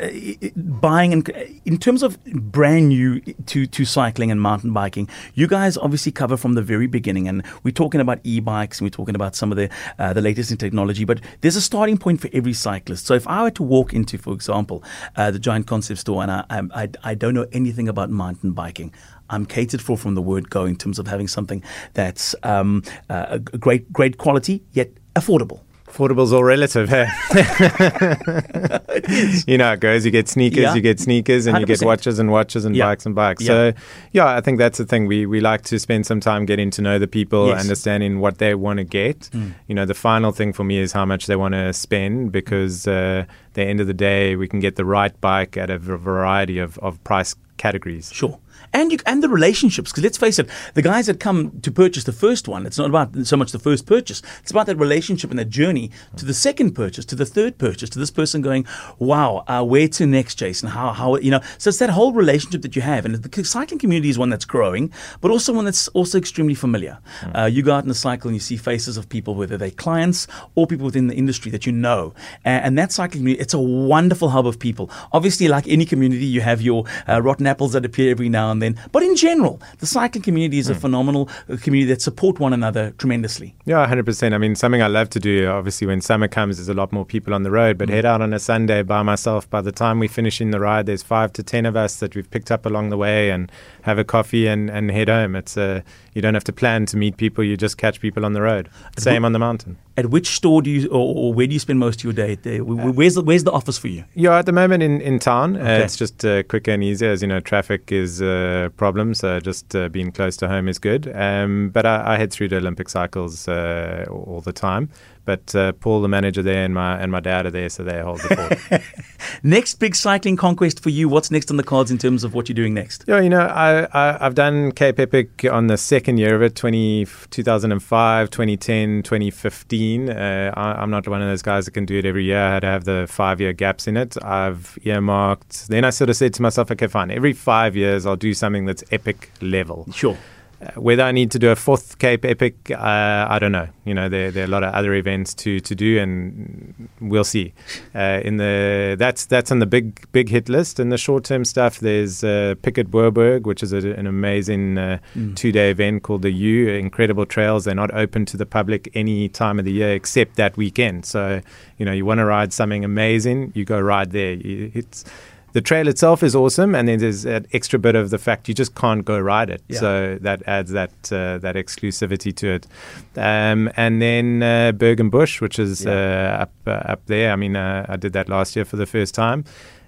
buying 0.55 1.13
and 1.13 1.29
in 1.65 1.77
terms 1.77 2.03
of 2.03 2.23
brand 2.25 2.89
new 2.89 3.19
to, 3.21 3.65
to 3.65 3.85
cycling 3.85 4.31
and 4.31 4.41
mountain 4.41 4.73
biking. 4.73 5.09
You 5.33 5.47
guys 5.47 5.77
obviously 5.77 6.11
cover 6.11 6.37
from 6.37 6.53
the 6.53 6.61
very 6.61 6.87
beginning, 6.87 7.27
and 7.27 7.43
we're 7.63 7.71
talking 7.71 8.01
about 8.01 8.19
e-bikes 8.23 8.79
and 8.79 8.85
we're 8.85 8.91
talking 8.91 9.15
about 9.15 9.35
some 9.35 9.51
of 9.51 9.57
the 9.57 9.69
uh, 9.99 10.13
the 10.13 10.21
latest 10.21 10.51
in 10.51 10.57
technology. 10.57 11.05
But 11.05 11.21
there's 11.41 11.55
a 11.55 11.61
starting 11.61 11.97
point 11.97 12.21
for 12.21 12.29
every 12.33 12.53
cyclist. 12.53 13.05
So 13.05 13.13
if 13.13 13.27
I 13.27 13.43
were 13.43 13.51
to 13.51 13.63
walk 13.63 13.93
into, 13.93 14.17
for 14.17 14.33
example, 14.33 14.76
uh, 15.15 15.31
the 15.31 15.39
Giant 15.39 15.67
Concept 15.67 15.99
Store, 15.99 16.21
and 16.21 16.31
I, 16.31 16.45
I, 16.49 16.89
I 17.03 17.15
don't 17.15 17.33
know 17.33 17.47
anything 17.51 17.87
about 17.87 18.09
mountain 18.09 18.51
biking. 18.51 18.93
I'm 19.29 19.45
catered 19.45 19.81
for 19.81 19.97
from 19.97 20.15
the 20.15 20.21
word 20.21 20.49
go 20.49 20.65
in 20.65 20.75
terms 20.75 20.99
of 20.99 21.07
having 21.07 21.27
something 21.27 21.63
that's 21.93 22.35
um, 22.43 22.83
uh, 23.09 23.25
a 23.29 23.39
great, 23.39 23.91
great 23.91 24.17
quality 24.17 24.63
yet 24.71 24.89
affordable. 25.15 25.61
Affordable's 25.87 26.33
all 26.33 26.43
relative, 26.43 26.89
hey? 26.89 27.07
you 29.47 29.57
know 29.57 29.71
it 29.71 29.79
goes. 29.79 30.05
You 30.05 30.11
get 30.11 30.27
sneakers, 30.27 30.63
yeah. 30.63 30.75
you 30.75 30.81
get 30.81 30.99
sneakers, 30.99 31.47
and 31.47 31.55
100%. 31.55 31.59
you 31.61 31.65
get 31.65 31.81
watches 31.81 32.19
and 32.19 32.29
watches 32.29 32.65
and 32.65 32.75
yeah. 32.75 32.85
bikes 32.85 33.05
and 33.05 33.15
bikes. 33.15 33.43
Yeah. 33.43 33.47
So, 33.47 33.73
yeah, 34.11 34.35
I 34.35 34.41
think 34.41 34.57
that's 34.57 34.77
the 34.77 34.85
thing. 34.85 35.07
We 35.07 35.25
we 35.25 35.39
like 35.39 35.61
to 35.63 35.79
spend 35.79 36.05
some 36.05 36.19
time 36.19 36.45
getting 36.45 36.69
to 36.71 36.81
know 36.81 36.99
the 36.99 37.07
people, 37.07 37.47
yes. 37.47 37.61
understanding 37.61 38.19
what 38.19 38.37
they 38.37 38.53
want 38.53 38.77
to 38.77 38.83
get. 38.83 39.21
Mm. 39.31 39.53
You 39.67 39.75
know, 39.75 39.85
the 39.85 39.93
final 39.93 40.33
thing 40.33 40.51
for 40.51 40.65
me 40.65 40.77
is 40.77 40.91
how 40.91 41.05
much 41.05 41.27
they 41.27 41.37
want 41.37 41.53
to 41.53 41.71
spend 41.71 42.33
because 42.33 42.85
uh, 42.85 43.25
the 43.53 43.63
end 43.63 43.79
of 43.79 43.87
the 43.87 43.93
day, 43.93 44.35
we 44.35 44.47
can 44.47 44.59
get 44.59 44.75
the 44.75 44.85
right 44.85 45.19
bike 45.21 45.55
at 45.55 45.69
a 45.69 45.79
variety 45.79 46.59
of, 46.59 46.77
of 46.79 47.01
price 47.05 47.33
categories. 47.55 48.11
Sure 48.13 48.37
and 48.73 48.91
you 48.91 48.97
and 49.05 49.23
the 49.23 49.29
relationships. 49.29 49.91
Because 49.91 50.03
let's 50.03 50.17
face 50.17 50.39
it, 50.39 50.49
the 50.73 50.81
guys 50.81 51.07
that 51.07 51.19
come 51.19 51.59
to 51.61 51.71
purchase 51.71 52.03
the 52.03 52.11
first 52.11 52.47
one, 52.47 52.65
it's 52.65 52.77
not 52.77 52.89
about 52.89 53.15
so 53.25 53.37
much 53.37 53.51
the 53.51 53.59
first 53.59 53.85
purchase. 53.85 54.21
It's 54.41 54.51
about 54.51 54.65
that 54.67 54.77
relationship 54.77 55.29
and 55.29 55.39
that 55.39 55.49
journey 55.49 55.91
to 56.17 56.25
the 56.25 56.33
second 56.33 56.71
purchase, 56.71 57.05
to 57.05 57.15
the 57.15 57.25
third 57.25 57.57
purchase, 57.57 57.89
to 57.91 57.99
this 57.99 58.11
person 58.11 58.41
going, 58.41 58.65
"Wow, 58.99 59.43
uh, 59.47 59.63
where 59.63 59.87
to 59.89 60.05
next, 60.05 60.35
Jason? 60.35 60.69
How 60.69 60.93
how 60.93 61.17
you 61.17 61.31
know?" 61.31 61.41
So 61.57 61.69
it's 61.69 61.79
that 61.79 61.89
whole 61.91 62.13
relationship 62.13 62.61
that 62.61 62.75
you 62.75 62.81
have, 62.81 63.05
and 63.05 63.15
the 63.15 63.43
cycling 63.43 63.79
community 63.79 64.09
is 64.09 64.17
one 64.17 64.29
that's 64.29 64.45
growing, 64.45 64.91
but 65.21 65.31
also 65.31 65.53
one 65.53 65.65
that's 65.65 65.87
also 65.89 66.17
extremely 66.17 66.55
familiar. 66.55 66.99
Mm. 67.21 67.39
Uh, 67.39 67.45
you 67.45 67.63
go 67.63 67.73
out 67.73 67.83
in 67.83 67.89
a 67.89 67.95
cycle 67.95 68.27
and 68.29 68.35
you 68.35 68.39
see 68.39 68.57
faces 68.57 68.97
of 68.97 69.09
people, 69.09 69.35
whether 69.35 69.57
they're 69.57 69.71
clients 69.71 70.27
or 70.55 70.67
people 70.67 70.85
within 70.85 71.07
the 71.07 71.15
industry 71.15 71.51
that 71.51 71.65
you 71.65 71.71
know, 71.71 72.13
and, 72.43 72.65
and 72.65 72.77
that 72.77 72.91
cycling 72.91 73.21
community, 73.21 73.41
it's 73.41 73.53
a 73.53 73.59
wonderful 73.59 74.29
hub 74.29 74.47
of 74.47 74.59
people. 74.59 74.89
Obviously, 75.11 75.47
like 75.47 75.67
any 75.67 75.85
community, 75.85 76.25
you 76.25 76.41
have 76.41 76.61
your 76.61 76.85
uh, 77.07 77.21
rotten 77.21 77.47
apples 77.47 77.73
that 77.73 77.85
appear 77.85 78.11
every 78.11 78.29
now 78.29 78.51
and 78.51 78.56
then. 78.59 78.79
But 78.91 79.03
in 79.03 79.15
general, 79.15 79.61
the 79.79 79.85
cycling 79.85 80.23
community 80.23 80.59
is 80.59 80.69
a 80.69 80.75
mm. 80.75 80.81
phenomenal 80.81 81.29
uh, 81.49 81.57
community 81.57 81.93
that 81.93 82.01
support 82.01 82.39
one 82.39 82.53
another 82.53 82.91
tremendously. 82.97 83.55
Yeah, 83.65 83.85
100%. 83.87 84.33
I 84.33 84.37
mean, 84.37 84.55
something 84.55 84.81
I 84.81 84.87
love 84.87 85.09
to 85.11 85.19
do, 85.19 85.47
obviously, 85.47 85.87
when 85.87 86.01
summer 86.01 86.27
comes, 86.27 86.57
there's 86.57 86.69
a 86.69 86.73
lot 86.73 86.91
more 86.91 87.05
people 87.05 87.33
on 87.33 87.43
the 87.43 87.51
road, 87.51 87.77
but 87.77 87.89
mm. 87.89 87.93
head 87.93 88.05
out 88.05 88.21
on 88.21 88.33
a 88.33 88.39
Sunday 88.39 88.83
by 88.83 89.03
myself. 89.03 89.49
By 89.49 89.61
the 89.61 89.71
time 89.71 89.99
we 89.99 90.07
finish 90.07 90.41
in 90.41 90.51
the 90.51 90.59
ride, 90.59 90.85
there's 90.85 91.03
five 91.03 91.33
to 91.33 91.43
10 91.43 91.65
of 91.65 91.75
us 91.75 91.97
that 91.97 92.15
we've 92.15 92.29
picked 92.29 92.51
up 92.51 92.65
along 92.65 92.89
the 92.89 92.97
way 92.97 93.29
and 93.31 93.51
have 93.83 93.97
a 93.97 94.03
coffee 94.03 94.47
and, 94.47 94.69
and 94.69 94.91
head 94.91 95.09
home. 95.09 95.35
It's 95.35 95.57
a, 95.57 95.83
you 96.13 96.21
don't 96.21 96.33
have 96.33 96.43
to 96.45 96.53
plan 96.53 96.85
to 96.87 96.97
meet 96.97 97.17
people, 97.17 97.43
you 97.43 97.57
just 97.57 97.77
catch 97.77 97.99
people 97.99 98.25
on 98.25 98.33
the 98.33 98.41
road. 98.41 98.69
Same 98.97 99.25
on 99.25 99.33
the 99.33 99.39
mountain 99.39 99.77
at 99.97 100.11
which 100.11 100.27
store 100.27 100.61
do 100.61 100.69
you 100.69 100.87
or, 100.89 101.15
or, 101.15 101.33
where 101.33 101.47
do 101.47 101.53
you 101.53 101.59
spend 101.59 101.79
most 101.79 101.99
of 101.99 102.03
your 102.03 102.13
day? 102.13 102.37
Where's 102.61 103.15
the 103.15 103.23
where's 103.23 103.43
the 103.43 103.51
office 103.51 103.77
for 103.79 103.87
you? 103.87 104.05
Yeah, 104.13 104.37
at 104.37 104.45
the 104.45 104.51
moment 104.51 104.83
in 104.83 105.01
in 105.01 105.17
town, 105.17 105.57
uh, 105.57 105.59
okay. 105.59 105.81
uh, 105.81 105.83
it's 105.83 105.97
just 105.97 106.23
uh, 106.23 106.43
quicker 106.43 106.71
and 106.71 106.83
easier. 106.83 107.09
As 107.09 107.21
you 107.23 107.27
know, 107.27 107.39
traffic 107.39 107.91
is 107.91 108.21
a 108.47 108.69
problem, 108.69 109.13
so 109.13 109.39
just 109.39 109.75
uh, 109.75 109.89
being 109.89 110.11
close 110.11 110.37
to 110.37 110.47
home 110.47 110.67
is 110.67 110.79
good. 110.79 111.11
Um, 111.13 111.69
but 111.69 111.85
I, 111.85 112.13
I, 112.13 112.17
head 112.17 112.31
through 112.31 112.49
to 112.49 112.57
Olympic 112.57 112.89
Cycles 112.89 113.47
uh, 113.47 114.05
all 114.09 114.41
the 114.41 114.53
time. 114.53 114.89
But 115.27 115.53
uh, 115.53 115.73
Paul, 115.73 116.01
the 116.01 116.07
manager 116.07 116.41
there, 116.41 116.63
and 116.63 116.73
my 116.73 116.97
and 116.97 117.11
my 117.11 117.19
dad 117.19 117.45
are 117.45 117.51
there, 117.51 117.67
so 117.67 117.83
they 117.83 117.99
hold 117.99 118.21
the 118.21 118.57
fort. 118.69 118.81
next 119.43 119.75
big 119.75 119.93
cycling 119.93 120.37
conquest 120.37 120.81
for 120.81 120.89
you. 120.89 121.09
What's 121.09 121.29
next 121.29 121.51
on 121.51 121.57
the 121.57 121.65
cards 121.65 121.91
in 121.91 121.97
terms 121.97 122.23
of 122.23 122.33
what 122.33 122.47
you're 122.47 122.55
doing 122.55 122.73
next? 122.73 123.03
Yeah, 123.07 123.19
you 123.19 123.27
know, 123.27 123.41
I, 123.41 123.89
I 123.93 124.23
have 124.23 124.35
done 124.35 124.71
Cape 124.71 125.01
Epic 125.01 125.43
on 125.51 125.67
the 125.67 125.75
second 125.75 126.17
year 126.17 126.33
of 126.33 126.41
it, 126.41 126.55
20, 126.55 127.05
2005, 127.29 128.29
2010, 128.29 129.03
2015. 129.03 130.09
Uh, 130.09 130.53
I, 130.55 130.81
am 130.81 130.89
not 130.89 131.05
one 131.09 131.21
of 131.21 131.27
those 131.27 131.41
guys 131.41 131.65
that 131.65 131.71
can 131.71 131.85
do 131.85 131.99
it 131.99 132.05
every 132.05 132.23
year. 132.23 132.39
I 132.39 132.53
had 132.53 132.61
to 132.61 132.67
have 132.67 132.85
the 132.85 133.05
five 133.09 133.41
year 133.41 133.51
gaps 133.51 133.85
in 133.85 133.97
it. 133.97 134.15
I've 134.23 134.79
earmarked. 134.83 135.67
Then 135.67 135.83
I 135.83 135.89
sort 135.89 136.09
of 136.09 136.15
said 136.15 136.33
to 136.35 136.41
myself, 136.41 136.71
okay, 136.71 136.87
fine. 136.87 137.11
Every 137.11 137.33
five 137.33 137.75
years, 137.75 138.05
I'll 138.05 138.15
do 138.15 138.33
something 138.33 138.63
that's 138.63 138.85
epic 138.91 139.29
level. 139.41 139.87
Sure. 139.91 140.17
Uh, 140.59 140.71
whether 140.81 141.03
I 141.03 141.11
need 141.11 141.29
to 141.31 141.39
do 141.39 141.51
a 141.51 141.55
fourth 141.55 141.99
Cape 141.99 142.25
Epic, 142.25 142.71
uh, 142.71 143.27
I 143.29 143.37
don't 143.37 143.51
know. 143.51 143.67
You 143.85 143.93
know, 143.93 144.09
there, 144.09 144.31
there 144.31 144.43
are 144.43 144.47
a 144.47 144.49
lot 144.49 144.63
of 144.63 144.73
other 144.73 144.95
events 144.95 145.35
to, 145.35 145.59
to 145.59 145.75
do, 145.75 145.99
and 145.99 146.89
we'll 146.99 147.23
see. 147.23 147.53
Uh, 147.93 148.21
in 148.23 148.37
the 148.37 148.95
that's 148.97 149.27
that's 149.27 149.51
on 149.51 149.59
the 149.59 149.67
big 149.67 150.11
big 150.11 150.29
hit 150.29 150.49
list. 150.49 150.79
In 150.79 150.89
the 150.89 150.97
short 150.97 151.23
term 151.23 151.45
stuff, 151.45 151.79
there's 151.79 152.23
uh, 152.23 152.55
Piket-Bo-Berg, 152.63 153.45
which 153.45 153.61
is 153.61 153.71
a, 153.71 153.91
an 153.91 154.07
amazing 154.07 154.79
uh, 154.79 154.97
mm. 155.15 155.35
two 155.35 155.51
day 155.51 155.69
event 155.69 156.01
called 156.01 156.23
the 156.23 156.31
U. 156.31 156.69
Incredible 156.69 157.27
trails. 157.27 157.65
They're 157.65 157.75
not 157.75 157.93
open 157.93 158.25
to 158.25 158.37
the 158.37 158.47
public 158.47 158.89
any 158.95 159.29
time 159.29 159.59
of 159.59 159.65
the 159.65 159.73
year 159.73 159.93
except 159.93 160.37
that 160.37 160.57
weekend. 160.57 161.05
So 161.05 161.41
you 161.77 161.85
know, 161.85 161.91
you 161.91 162.05
want 162.05 162.17
to 162.19 162.25
ride 162.25 162.51
something 162.51 162.83
amazing, 162.83 163.51
you 163.53 163.63
go 163.63 163.79
ride 163.79 164.11
there. 164.11 164.37
It's 164.41 165.05
the 165.53 165.61
trail 165.61 165.87
itself 165.87 166.23
is 166.23 166.35
awesome, 166.35 166.75
and 166.75 166.87
then 166.87 166.99
there's 166.99 167.23
that 167.23 167.45
extra 167.53 167.79
bit 167.79 167.95
of 167.95 168.09
the 168.09 168.17
fact 168.17 168.47
you 168.47 168.53
just 168.53 168.75
can't 168.75 169.05
go 169.05 169.19
ride 169.19 169.49
it. 169.49 169.63
Yeah. 169.67 169.79
So 169.79 170.17
that 170.21 170.43
adds 170.45 170.71
that 170.71 170.91
uh, 171.11 171.37
that 171.39 171.55
exclusivity 171.55 172.35
to 172.35 172.47
it. 172.47 172.67
Um, 173.15 173.71
and 173.77 174.01
then 174.01 174.43
uh, 174.43 174.71
Berg 174.73 175.09
& 175.09 175.11
Bush, 175.11 175.41
which 175.41 175.57
is 175.57 175.85
yeah. 175.85 175.91
uh, 176.39 176.43
up 176.43 176.51
uh, 176.65 176.91
up 176.91 177.05
there. 177.05 177.31
I 177.31 177.35
mean, 177.35 177.55
uh, 177.55 177.85
I 177.87 177.95
did 177.95 178.13
that 178.13 178.29
last 178.29 178.55
year 178.55 178.65
for 178.65 178.75
the 178.75 178.85
first 178.85 179.15
time. 179.15 179.45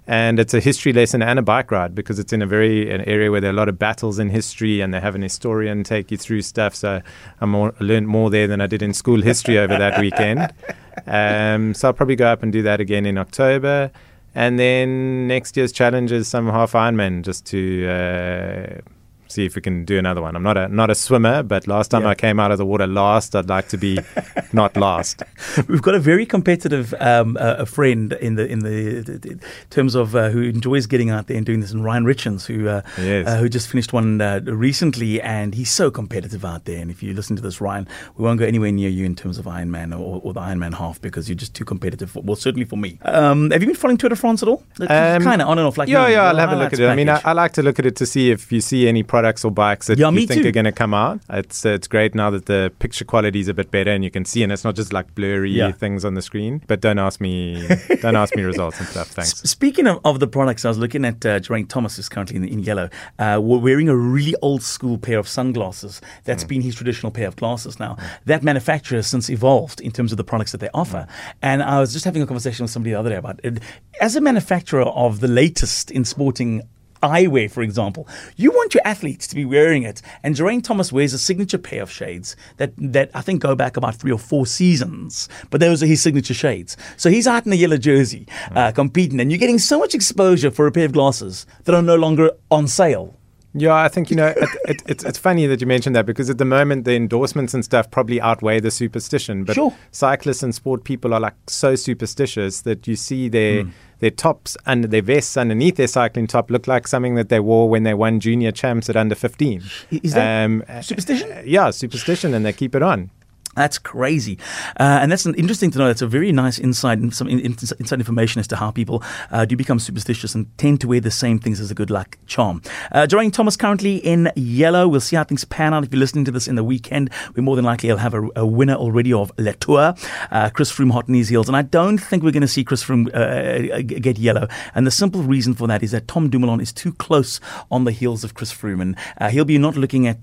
And 0.07 0.39
it's 0.39 0.55
a 0.55 0.59
history 0.59 0.91
lesson 0.91 1.21
and 1.21 1.37
a 1.37 1.43
bike 1.43 1.69
ride 1.69 1.93
because 1.93 2.17
it's 2.17 2.33
in 2.33 2.41
a 2.41 2.47
very 2.47 2.91
an 2.91 3.01
area 3.01 3.29
where 3.29 3.39
there 3.39 3.51
are 3.51 3.53
a 3.53 3.55
lot 3.55 3.69
of 3.69 3.77
battles 3.77 4.17
in 4.17 4.31
history, 4.31 4.81
and 4.81 4.91
they 4.91 4.99
have 4.99 5.13
an 5.13 5.21
historian 5.21 5.83
take 5.83 6.09
you 6.09 6.17
through 6.17 6.41
stuff. 6.41 6.73
So 6.73 7.01
I 7.39 7.45
more, 7.45 7.75
learned 7.79 8.07
more 8.07 8.31
there 8.31 8.47
than 8.47 8.59
I 8.59 8.65
did 8.65 8.81
in 8.81 8.95
school 8.95 9.21
history 9.21 9.59
over 9.59 9.77
that 9.77 9.99
weekend. 9.99 10.51
Um, 11.07 11.73
so 11.73 11.87
I'll 11.87 11.93
probably 11.93 12.17
go 12.17 12.27
up 12.27 12.43
and 12.43 12.51
do 12.51 12.61
that 12.63 12.81
again 12.81 13.05
in 13.05 13.17
October. 13.17 13.89
And 14.35 14.59
then 14.59 15.27
next 15.27 15.57
year's 15.57 15.71
challenge 15.71 16.11
is 16.11 16.27
some 16.27 16.47
half 16.47 16.73
Ironman 16.73 17.23
just 17.23 17.45
to 17.47 17.87
uh, 17.87 18.81
see 19.29 19.45
if 19.45 19.55
we 19.55 19.61
can 19.61 19.85
do 19.85 19.97
another 19.97 20.21
one. 20.21 20.35
I'm 20.35 20.43
not 20.43 20.57
a 20.57 20.67
not 20.67 20.89
a 20.89 20.95
swimmer, 20.95 21.43
but 21.43 21.67
last 21.67 21.89
time 21.91 22.03
yeah. 22.03 22.09
I 22.09 22.15
came 22.15 22.39
out 22.39 22.51
of 22.51 22.57
the 22.57 22.65
water 22.65 22.87
last, 22.87 23.35
I'd 23.35 23.49
like 23.49 23.69
to 23.69 23.77
be 23.77 23.99
not 24.53 24.75
last. 24.75 25.23
We've 25.67 25.81
got 25.81 25.95
a 25.95 25.99
very 25.99 26.25
competitive 26.25 26.93
um, 26.99 27.37
uh, 27.39 27.55
a 27.59 27.65
friend 27.65 28.13
in 28.13 28.35
the 28.35 28.47
in 28.47 28.59
the, 28.59 29.01
the, 29.01 29.17
the 29.17 29.39
terms 29.69 29.95
of 29.95 30.15
uh, 30.15 30.29
who 30.29 30.41
enjoys 30.41 30.85
getting 30.85 31.09
out 31.09 31.27
there 31.27 31.37
and 31.37 31.45
doing 31.45 31.59
this, 31.61 31.71
and 31.71 31.83
Ryan 31.83 32.05
Richens, 32.05 32.45
who 32.45 32.67
uh, 32.67 32.81
yes. 32.97 33.27
Uh, 33.27 33.37
who 33.37 33.49
just 33.49 33.69
finished 33.69 33.93
one 33.93 34.21
uh, 34.21 34.41
recently, 34.45 35.21
and 35.21 35.53
he's 35.53 35.71
so 35.71 35.91
competitive 35.91 36.43
out 36.43 36.65
there. 36.65 36.79
And 36.81 36.89
if 36.91 37.03
you 37.03 37.13
listen 37.13 37.35
to 37.35 37.41
this, 37.41 37.61
Ryan, 37.61 37.87
we 38.17 38.23
won't 38.23 38.39
go 38.39 38.45
anywhere 38.45 38.71
near 38.71 38.89
you 38.89 39.05
in 39.05 39.15
terms 39.15 39.37
of 39.37 39.45
Ironman 39.45 39.97
or, 39.97 40.21
or 40.23 40.33
the 40.33 40.39
Ironman 40.39 40.73
half 40.73 41.01
because 41.01 41.29
you're 41.29 41.35
just 41.35 41.53
too 41.53 41.65
competitive. 41.65 42.11
For, 42.11 42.21
well, 42.21 42.35
certainly 42.35 42.65
for 42.65 42.77
me. 42.77 42.99
Um, 43.03 43.51
have 43.51 43.61
you 43.61 43.67
been 43.67 43.75
following 43.75 43.97
Tour 43.97 44.09
de 44.09 44.15
France 44.15 44.41
at 44.43 44.49
all? 44.49 44.63
Um, 44.79 44.87
kind 45.21 45.41
of 45.41 45.47
on 45.47 45.57
and 45.57 45.67
off. 45.67 45.77
Like 45.77 45.89
yeah, 45.89 46.07
yeah, 46.07 46.23
I'll 46.23 46.37
have 46.37 46.51
a 46.51 46.55
look 46.55 46.73
at 46.73 46.79
it. 46.79 46.87
Package. 46.87 46.91
I 46.91 46.95
mean, 46.95 47.09
I, 47.09 47.21
I, 47.23 47.33
like 47.33 47.53
to 47.53 47.63
look 47.63 47.79
at 47.79 47.85
it 47.85 47.95
to 47.97 48.05
see 48.05 48.31
if 48.31 48.51
you 48.51 48.61
see 48.61 48.87
any 48.87 49.03
products 49.19 49.43
or 49.43 49.51
bikes 49.51 49.87
that 49.87 49.97
yeah, 49.97 50.09
you 50.09 50.25
think 50.25 50.43
too. 50.43 50.49
are 50.49 50.51
going 50.51 50.65
to 50.65 50.71
come 50.71 50.93
out. 50.93 51.19
It's 51.29 51.65
uh, 51.65 51.69
it's 51.69 51.87
great 51.87 52.15
now 52.15 52.29
that 52.29 52.45
the 52.45 52.71
picture 52.79 53.03
quality 53.03 53.39
is 53.39 53.49
a 53.49 53.53
bit 53.53 53.69
better 53.69 53.91
and 53.91 54.03
you 54.03 54.11
can 54.11 54.23
see, 54.23 54.43
and 54.43 54.51
it's 54.51 54.63
not 54.63 54.75
just 54.75 54.93
like 54.93 55.13
blurry 55.13 55.51
yeah. 55.51 55.71
things 55.71 56.05
on 56.05 56.13
the 56.13 56.21
screen. 56.21 56.61
But 56.67 56.79
don't 56.79 56.99
ask 56.99 57.19
me, 57.19 57.67
don't 58.01 58.15
ask 58.15 58.35
me 58.35 58.43
results 58.43 58.79
and 58.79 58.87
stuff. 58.87 59.07
Thanks. 59.07 59.43
S- 59.43 59.49
speaking 59.49 59.87
of, 59.87 59.99
of 60.05 60.19
the 60.19 60.27
products, 60.27 60.63
I 60.63 60.69
was 60.69 60.77
looking 60.77 61.03
at 61.03 61.25
uh, 61.25 61.39
Geraint 61.39 61.69
Thomas, 61.69 61.97
who's 61.97 62.07
currently 62.07 62.37
in, 62.37 62.45
in 62.45 62.59
yellow. 62.59 62.89
Uh, 63.17 63.39
we're 63.41 63.59
wearing 63.59 63.89
a 63.89 63.95
really 63.95 64.35
old 64.41 64.63
school 64.63 64.97
pair 64.97 65.19
of 65.19 65.27
sunglasses. 65.27 66.01
That's 66.23 66.45
mm. 66.45 66.49
been 66.49 66.61
his 66.61 66.75
traditional 66.75 67.11
pair 67.11 67.27
of 67.27 67.35
glasses. 67.35 67.79
Now 67.79 67.97
that 68.25 68.41
manufacturer 68.43 68.97
has 68.97 69.07
since 69.07 69.29
evolved 69.29 69.81
in 69.81 69.91
terms 69.91 70.11
of 70.13 70.17
the 70.17 70.23
products 70.23 70.53
that 70.53 70.61
they 70.61 70.69
offer. 70.73 71.07
Mm. 71.09 71.35
And 71.41 71.63
I 71.63 71.79
was 71.79 71.91
just 71.91 72.05
having 72.05 72.21
a 72.21 72.27
conversation 72.27 72.63
with 72.63 72.71
somebody 72.71 72.91
the 72.93 72.99
other 72.99 73.09
day 73.09 73.17
about 73.17 73.39
it. 73.43 73.59
As 73.99 74.15
a 74.15 74.21
manufacturer 74.21 74.83
of 74.83 75.19
the 75.19 75.27
latest 75.27 75.91
in 75.91 76.05
sporting 76.05 76.63
eyewear, 77.01 77.49
for 77.49 77.61
example. 77.61 78.07
You 78.35 78.51
want 78.51 78.73
your 78.73 78.85
athletes 78.85 79.27
to 79.27 79.35
be 79.35 79.45
wearing 79.45 79.83
it. 79.83 80.01
And 80.23 80.35
Geraint 80.35 80.65
Thomas 80.65 80.91
wears 80.91 81.13
a 81.13 81.19
signature 81.19 81.57
pair 81.57 81.81
of 81.81 81.91
shades 81.91 82.35
that, 82.57 82.73
that 82.77 83.11
I 83.13 83.21
think 83.21 83.41
go 83.41 83.55
back 83.55 83.77
about 83.77 83.95
three 83.95 84.11
or 84.11 84.19
four 84.19 84.45
seasons. 84.45 85.29
But 85.49 85.61
those 85.61 85.81
are 85.83 85.87
his 85.87 86.01
signature 86.01 86.33
shades. 86.33 86.77
So 86.97 87.09
he's 87.09 87.27
out 87.27 87.45
in 87.45 87.53
a 87.53 87.55
yellow 87.55 87.77
jersey 87.77 88.27
uh, 88.55 88.71
competing, 88.71 89.19
and 89.19 89.31
you're 89.31 89.39
getting 89.39 89.59
so 89.59 89.79
much 89.79 89.95
exposure 89.95 90.51
for 90.51 90.67
a 90.67 90.71
pair 90.71 90.85
of 90.85 90.93
glasses 90.93 91.45
that 91.63 91.75
are 91.75 91.81
no 91.81 91.95
longer 91.95 92.31
on 92.51 92.67
sale. 92.67 93.15
Yeah, 93.53 93.73
I 93.73 93.87
think 93.87 94.11
you 94.11 94.15
know 94.15 94.27
it, 94.27 94.49
it, 94.65 94.83
it's 94.85 95.03
it's 95.03 95.17
funny 95.17 95.47
that 95.47 95.59
you 95.59 95.65
mentioned 95.65 95.95
that 95.95 96.05
because 96.05 96.29
at 96.29 96.37
the 96.37 96.45
moment 96.45 96.85
the 96.85 96.95
endorsements 96.95 97.55
and 97.55 97.65
stuff 97.65 97.89
probably 97.89 98.21
outweigh 98.21 98.59
the 98.59 98.69
superstition. 98.69 99.43
But 99.43 99.55
sure. 99.55 99.75
cyclists 99.91 100.43
and 100.43 100.53
sport 100.53 100.83
people 100.83 101.15
are 101.15 101.19
like 101.19 101.33
so 101.47 101.75
superstitious 101.75 102.61
that 102.61 102.87
you 102.87 102.95
see 102.95 103.27
their 103.27 103.63
mm. 103.63 103.71
Their 103.99 104.11
tops 104.11 104.57
and 104.65 104.85
their 104.85 105.01
vests 105.01 105.37
underneath 105.37 105.75
their 105.75 105.87
cycling 105.87 106.27
top 106.27 106.49
look 106.49 106.67
like 106.67 106.87
something 106.87 107.15
that 107.15 107.29
they 107.29 107.39
wore 107.39 107.69
when 107.69 107.83
they 107.83 107.93
won 107.93 108.19
junior 108.19 108.51
champs 108.51 108.89
at 108.89 108.95
under 108.95 109.15
fifteen. 109.15 109.63
Is 109.91 110.13
that 110.13 110.45
um, 110.45 110.63
superstition? 110.81 111.31
Uh, 111.31 111.43
yeah, 111.45 111.69
superstition, 111.69 112.33
and 112.33 112.45
they 112.45 112.53
keep 112.53 112.75
it 112.75 112.81
on. 112.81 113.11
That's 113.55 113.77
crazy, 113.77 114.37
uh, 114.79 114.99
and 115.01 115.11
that's 115.11 115.25
an 115.25 115.35
interesting 115.35 115.71
to 115.71 115.79
know. 115.79 115.87
That's 115.87 116.03
a 116.03 116.07
very 116.07 116.31
nice 116.31 116.59
insight, 116.59 116.99
and 116.99 117.13
some 117.13 117.27
in, 117.27 117.39
inside 117.39 117.99
information 117.99 118.39
as 118.39 118.47
to 118.47 118.55
how 118.55 118.71
people 118.71 119.03
uh, 119.31 119.43
do 119.43 119.57
become 119.57 119.79
superstitious 119.79 120.35
and 120.35 120.55
tend 120.57 120.79
to 120.81 120.87
wear 120.87 121.01
the 121.01 121.11
same 121.11 121.39
things 121.39 121.59
as 121.59 121.71
a 121.71 121.75
good 121.75 121.89
luck 121.89 122.17
charm. 122.27 122.61
Uh, 122.91 123.07
Thomas 123.07 123.57
currently 123.57 123.97
in 123.97 124.31
yellow. 124.35 124.87
We'll 124.87 125.01
see 125.01 125.15
how 125.15 125.23
things 125.23 125.45
pan 125.45 125.73
out. 125.73 125.83
If 125.83 125.91
you're 125.91 125.99
listening 125.99 126.25
to 126.25 126.31
this 126.31 126.47
in 126.47 126.55
the 126.55 126.63
weekend, 126.63 127.09
we 127.35 127.41
more 127.41 127.55
than 127.55 127.65
likely 127.65 127.89
will 127.89 127.97
have 127.97 128.13
a, 128.13 128.29
a 128.35 128.45
winner 128.45 128.75
already 128.75 129.11
of 129.11 129.31
Le 129.37 129.53
Tour. 129.53 129.95
Uh, 130.31 130.49
Chris 130.51 130.71
Froome 130.71 130.91
hot 130.91 131.09
in 131.09 131.15
his 131.15 131.29
heels, 131.29 131.47
and 131.47 131.57
I 131.57 131.63
don't 131.63 131.97
think 131.97 132.23
we're 132.23 132.31
going 132.31 132.41
to 132.41 132.47
see 132.47 132.63
Chris 132.63 132.83
Froome 132.83 133.13
uh, 133.13 133.75
uh, 133.75 133.81
get 133.81 134.19
yellow. 134.19 134.47
And 134.75 134.85
the 134.85 134.91
simple 134.91 135.23
reason 135.23 135.55
for 135.55 135.67
that 135.67 135.81
is 135.83 135.91
that 135.91 136.07
Tom 136.07 136.29
Dumoulin 136.29 136.61
is 136.61 136.71
too 136.71 136.93
close 136.93 137.39
on 137.71 137.83
the 137.83 137.91
heels 137.91 138.23
of 138.23 138.35
Chris 138.35 138.53
Froome, 138.53 138.81
and 138.81 138.95
uh, 139.19 139.29
he'll 139.29 139.43
be 139.43 139.57
not 139.57 139.75
looking 139.75 140.07
at 140.07 140.21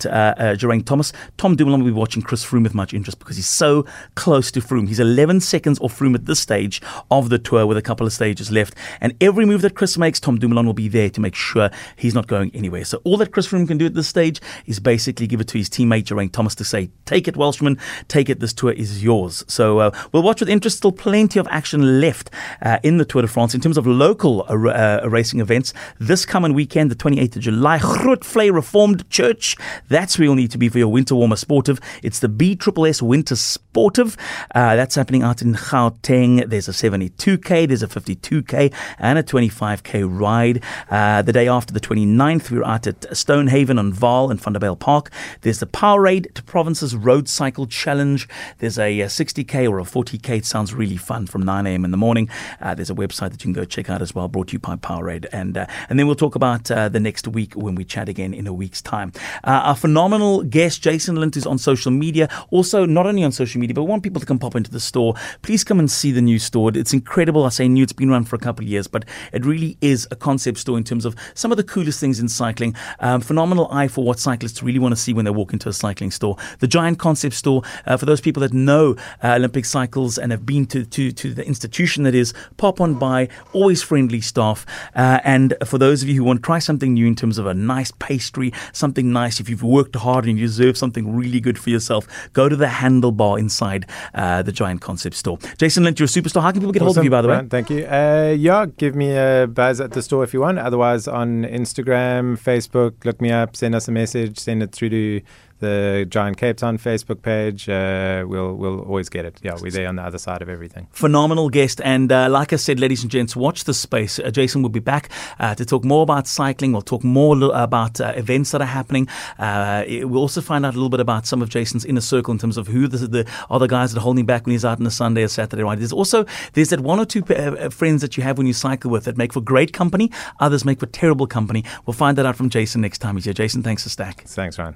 Geraint 0.57 0.87
Thomas. 0.87 1.13
Tom 1.37 1.57
Dumoulin 1.57 1.83
will 1.83 1.91
be 1.91 1.99
watching 1.99 2.23
Chris 2.23 2.45
Froome 2.45 2.63
with 2.63 2.75
much 2.75 2.95
interest. 2.95 3.16
Because 3.19 3.37
he's 3.37 3.49
so 3.49 3.85
close 4.15 4.51
to 4.53 4.61
Froome. 4.61 4.89
He's 4.89 5.01
11 5.01 5.41
seconds 5.41 5.79
off 5.81 5.99
Froome 5.99 6.15
at 6.15 6.27
this 6.27 6.41
stage 6.41 6.81
of 7.11 7.29
the 7.29 7.39
tour 7.39 7.67
with 7.67 7.77
a 7.77 7.83
couple 7.83 8.07
of 8.07 8.13
stages 8.13 8.51
left. 8.51 8.75
And 9.01 9.15
every 9.21 9.45
move 9.45 9.63
that 9.63 9.75
Chris 9.75 9.99
makes, 9.99 10.21
Tom 10.21 10.39
Dumoulin 10.39 10.67
will 10.67 10.73
be 10.73 10.89
there 10.89 11.11
to 11.11 11.21
make 11.21 11.35
sure 11.35 11.71
he's 11.97 12.15
not 12.15 12.27
going 12.27 12.51
anywhere. 12.55 12.85
So 12.85 13.01
all 13.05 13.17
that 13.19 13.33
Chris 13.33 13.49
Froome 13.49 13.69
can 13.69 13.79
do 13.79 13.87
at 13.87 13.95
this 13.95 14.09
stage 14.09 14.41
is 14.67 14.81
basically 14.81 15.27
give 15.27 15.41
it 15.41 15.49
to 15.49 15.59
his 15.59 15.69
teammate 15.69 16.05
Geraint 16.05 16.33
Thomas 16.33 16.55
to 16.57 16.65
say, 16.65 16.91
take 17.05 17.29
it, 17.29 17.37
Welshman, 17.37 17.79
take 18.09 18.29
it. 18.29 18.41
This 18.41 18.53
tour 18.53 18.73
is 18.73 19.03
yours. 19.03 19.45
So 19.47 19.79
uh, 19.79 19.91
we'll 20.13 20.23
watch 20.23 20.41
with 20.41 20.49
interest. 20.49 20.79
Still 20.79 20.93
plenty 20.93 21.39
of 21.39 21.47
action 21.51 22.01
left 22.01 22.31
uh, 22.63 22.79
in 22.83 22.99
the 22.99 23.05
Tour 23.05 23.23
de 23.23 23.29
France 23.29 23.55
in 23.55 23.61
terms 23.61 23.79
of 23.79 23.87
local 23.87 24.43
uh, 24.49 25.01
uh 25.05 25.09
racing 25.09 25.41
events. 25.41 25.73
This 25.99 26.27
coming 26.27 26.55
weekend, 26.55 26.91
the 26.91 26.97
28th 26.97 27.37
of 27.37 27.43
July, 27.43 27.79
Grootvlei 27.79 28.53
Reformed 28.53 29.09
Church. 29.11 29.57
That's 29.89 30.19
where 30.19 30.27
you'll 30.27 30.35
need 30.35 30.51
to 30.51 30.59
be 30.59 30.69
for 30.69 30.79
your 30.79 30.89
winter 30.89 31.15
warmer 31.15 31.37
sportive. 31.37 31.81
It's 32.03 32.21
the 32.21 32.29
BSSS 32.29 33.03
Winter 33.07 33.37
Sportive. 33.37 34.17
Uh, 34.55 34.77
that's 34.77 34.95
happening 34.95 35.23
out 35.23 35.43
in 35.43 35.55
Gauteng. 35.55 36.49
There's 36.49 36.69
a 36.69 36.73
72k, 36.73 37.69
there's 37.69 37.83
a 37.83 37.89
52k, 37.89 38.73
and 38.99 39.19
a 39.19 39.23
25k 39.23 40.07
ride. 40.09 40.63
Uh, 40.91 41.23
the 41.23 41.33
day 41.33 41.49
after 41.49 41.73
the 41.73 41.81
29th, 41.81 42.51
we're 42.51 42.65
out 42.65 42.87
at 42.87 43.17
Stonehaven 43.17 43.79
on 43.79 43.93
Vaal 43.93 44.31
and 44.31 44.41
Vanderbijl 44.41 44.79
Park. 44.79 45.11
There's 45.43 45.61
the 45.61 45.67
Powerade 45.67 46.33
to 46.35 46.43
Provinces 46.43 46.97
Road 46.97 47.29
Cycle 47.29 47.67
Challenge. 47.67 48.29
There's 48.59 48.79
a, 48.79 49.01
a 49.01 49.07
60k 49.07 49.69
or 49.69 49.79
a 49.79 49.85
40k. 49.85 50.39
It 50.39 50.47
sounds 50.47 50.75
really 50.75 50.97
fun 50.97 51.27
from 51.27 51.43
9 51.43 51.67
a.m. 51.67 51.85
in 51.85 51.91
the 51.91 51.97
morning. 51.97 52.29
Uh, 52.61 52.75
there's 52.75 52.91
a 52.91 52.95
website 52.95 53.31
that 53.31 53.45
you 53.45 53.53
can 53.53 53.53
go 53.53 53.65
check 53.65 53.91
out 53.91 54.03
as 54.03 54.15
well, 54.15 54.29
brought 54.29 54.49
to 54.49 54.53
you 54.55 54.59
by 54.59 54.77
Powerade. 54.77 55.27
And, 55.33 55.57
uh, 55.57 55.67
and 55.89 55.99
then 55.99 56.07
we'll 56.07 56.17
talk 56.17 56.35
about 56.35 56.71
uh, 56.71 56.89
the 56.89 57.01
next 57.01 57.29
week 57.29 57.55
when 57.55 57.75
we 57.75 57.85
chat 57.85 58.09
again 58.09 58.33
in 58.35 58.47
a 58.47 58.53
week's 58.53 58.83
time. 58.83 59.13
Uh, 59.45 59.61
our 59.65 59.77
phenomenal 59.77 60.43
guest, 60.43 60.83
Jason 60.83 61.17
Lint, 61.17 61.37
is 61.37 61.47
on 61.47 61.59
social 61.59 61.91
media. 61.91 62.29
Also, 62.51 62.85
not 62.97 63.07
only 63.07 63.23
on 63.23 63.31
social 63.31 63.61
media, 63.61 63.75
but 63.75 63.83
we 63.83 63.91
want 63.91 64.03
people 64.03 64.19
to 64.21 64.27
come 64.27 64.39
pop 64.39 64.57
into 64.57 64.71
the 64.71 64.81
store. 64.81 65.15
Please 65.43 65.63
come 65.63 65.79
and 65.79 65.91
see 65.91 66.11
the 66.11 66.23
new 66.23 66.39
store. 66.39 66.71
It's 66.75 66.95
incredible. 66.95 67.45
I 67.45 67.51
say 67.51 67.69
new, 67.69 67.83
it's 67.83 67.93
been 67.93 68.11
around 68.11 68.25
for 68.25 68.37
a 68.37 68.39
couple 68.39 68.65
of 68.65 68.69
years, 68.71 68.87
but 68.89 69.05
it 69.33 69.45
really 69.45 69.77
is 69.83 70.09
a 70.11 70.17
concept 70.17 70.59
store 70.59 70.79
in 70.79 70.83
terms 70.83 71.05
of 71.05 71.15
some 71.35 71.53
of 71.53 71.59
the 71.59 71.63
coolest 71.63 72.01
things 72.01 72.19
in 72.19 72.29
cycling. 72.29 72.75
Um, 73.01 73.21
phenomenal 73.21 73.69
eye 73.71 73.89
for 73.89 74.03
what 74.03 74.19
cyclists 74.19 74.63
really 74.63 74.79
want 74.79 74.93
to 74.93 75.01
see 75.01 75.13
when 75.13 75.27
they 75.27 75.31
walk 75.31 75.53
into 75.53 75.69
a 75.69 75.73
cycling 75.75 76.11
store. 76.11 76.37
The 76.61 76.67
giant 76.67 76.99
concept 76.99 77.35
store, 77.35 77.63
uh, 77.87 77.99
for 77.99 78.07
those 78.07 78.23
people 78.23 78.41
that 78.41 78.55
know 78.55 78.97
uh, 79.23 79.35
Olympic 79.35 79.67
cycles 79.67 80.17
and 80.17 80.33
have 80.33 80.47
been 80.47 80.65
to, 80.67 80.87
to, 80.87 81.13
to 81.13 81.35
the 81.35 81.47
institution 81.47 82.05
that 82.05 82.15
is, 82.15 82.33
pop 82.57 82.81
on 82.81 82.95
by, 82.95 83.29
always 83.53 83.83
friendly 83.83 84.23
staff. 84.23 84.65
Uh, 84.95 85.21
and 85.23 85.55
for 85.67 85.77
those 85.77 86.03
of 86.03 86.09
you 86.09 86.15
who 86.15 86.25
want 86.25 86.39
to 86.39 86.47
try 86.47 86.59
something 86.59 86.95
new 86.95 87.07
in 87.07 87.15
terms 87.15 87.37
of 87.37 87.47
a 87.47 87.53
nice 87.53 87.91
pastry, 87.99 88.55
something 88.73 89.13
nice, 89.13 89.39
if 89.39 89.51
you've 89.51 89.63
worked 89.63 89.97
hard 89.97 90.25
and 90.25 90.39
you 90.39 90.47
deserve 90.47 90.79
something 90.79 91.15
really 91.15 91.41
good 91.41 91.59
for 91.59 91.69
yourself, 91.69 92.07
go 92.33 92.49
to 92.49 92.57
the 92.57 92.69
handlebar 92.87 93.39
inside 93.39 93.87
uh, 94.15 94.43
the 94.43 94.53
giant 94.53 94.81
concept 94.81 95.17
store. 95.17 95.39
Jason 95.59 95.85
Lint, 95.85 95.99
you're 95.99 96.07
a 96.07 96.09
superstar. 96.09 96.43
How 96.43 96.53
can 96.53 96.61
people 96.61 96.73
get 96.73 96.83
awesome. 96.83 96.87
hold 96.87 96.99
of 96.99 97.05
you, 97.05 97.11
by 97.11 97.23
the 97.23 97.29
way? 97.29 97.47
Thank 97.49 97.71
you. 97.71 97.87
Uh, 97.87 98.35
yeah, 98.37 98.67
give 98.67 98.95
me 98.95 99.17
a 99.17 99.47
buzz 99.47 99.81
at 99.81 99.93
the 99.93 100.03
store 100.03 100.25
if 100.25 100.33
you 100.35 100.41
want. 100.41 100.59
Otherwise, 100.59 101.09
on 101.09 101.45
Instagram, 101.45 102.39
Facebook, 102.39 103.05
look 103.05 103.21
me 103.21 103.31
up, 103.31 103.57
send 103.57 103.75
us 103.75 103.89
a 103.89 103.93
message, 103.93 104.39
send 104.39 104.63
it 104.63 104.73
through 104.73 104.91
to 104.91 105.21
the 105.61 106.07
Giant 106.09 106.37
Cape 106.37 106.57
Town 106.57 106.79
Facebook 106.79 107.23
page. 107.23 107.69
Uh, 107.69 108.25
we'll 108.27 108.55
we'll 108.55 108.81
always 108.81 109.09
get 109.09 109.25
it. 109.25 109.41
Yeah, 109.43 109.57
we're 109.61 109.71
there 109.71 109.89
on 109.89 109.97
the 109.97 110.03
other 110.03 110.19
side 110.19 110.43
of 110.43 110.49
everything. 110.49 110.89
Phenomenal 110.93 111.49
guest, 111.49 111.81
and 111.85 112.11
uh, 112.13 112.29
like 112.29 112.53
I 112.53 112.57
said, 112.57 112.81
ladies 112.81 113.03
and 113.03 113.11
gents, 113.11 113.35
watch 113.37 113.65
the 113.65 113.75
space. 113.75 114.19
Uh, 114.19 114.31
Jason 114.31 114.63
will 114.63 114.69
be 114.71 114.81
back 114.81 115.11
uh, 115.39 115.55
to 115.55 115.65
talk 115.65 115.85
more 115.85 116.03
about 116.03 116.27
cycling. 116.27 116.73
We'll 116.73 116.83
talk 116.83 117.05
more 117.05 117.37
about 117.55 118.01
uh, 118.01 118.13
events 118.17 118.51
that 118.51 118.61
are 118.61 118.67
happening. 118.67 119.09
Uh, 119.39 119.85
we'll 119.89 120.21
also 120.21 120.41
find 120.41 120.67
out 120.67 120.75
a 120.75 120.77
little 120.77 120.91
bit 120.91 121.01
about 121.01 121.27
some 121.27 121.43
of 121.43 121.49
Jason's 121.49 121.85
inner 121.85 122.01
circle 122.01 122.33
in 122.33 122.39
terms 122.39 122.57
of 122.57 122.67
who 122.67 122.89
the, 122.89 122.99
the 123.07 123.31
other 123.51 123.67
guys 123.67 123.93
that 123.93 124.01
are 124.01 124.03
holding 124.03 124.27
back 124.27 124.47
when 124.47 124.53
he's 124.53 124.65
out 124.65 124.81
on 124.81 124.87
a 124.87 124.91
Sunday 124.91 125.23
or 125.23 125.29
Saturday 125.29 125.63
ride. 125.63 125.79
There's 125.79 125.93
also 125.93 126.27
there's 126.53 126.71
that 126.71 126.81
one 126.81 126.99
or 126.99 127.07
two 127.07 127.23
friends 127.71 128.03
that 128.03 128.17
you 128.17 128.23
have 128.23 128.39
when 128.39 128.47
you 128.47 128.53
cycle 128.53 128.91
with 128.91 129.05
that 129.05 129.17
make 129.17 129.33
for 129.33 129.41
great 129.41 129.73
company. 129.73 130.11
Others 130.41 130.65
make 130.65 130.81
for 130.81 130.87
terrible 130.87 131.27
company. 131.27 131.65
We'll 131.87 131.95
find 131.95 132.19
that 132.19 132.27
out 132.27 132.37
from 132.37 132.51
Jason 132.51 132.81
next 132.81 132.99
time 132.99 133.17
he's 133.17 133.25
here. 133.25 133.35
Jason, 133.35 133.63
thanks 133.63 133.83
for 133.83 133.89
stack. 133.89 134.23
Thanks, 134.23 134.59
Ryan. 134.59 134.75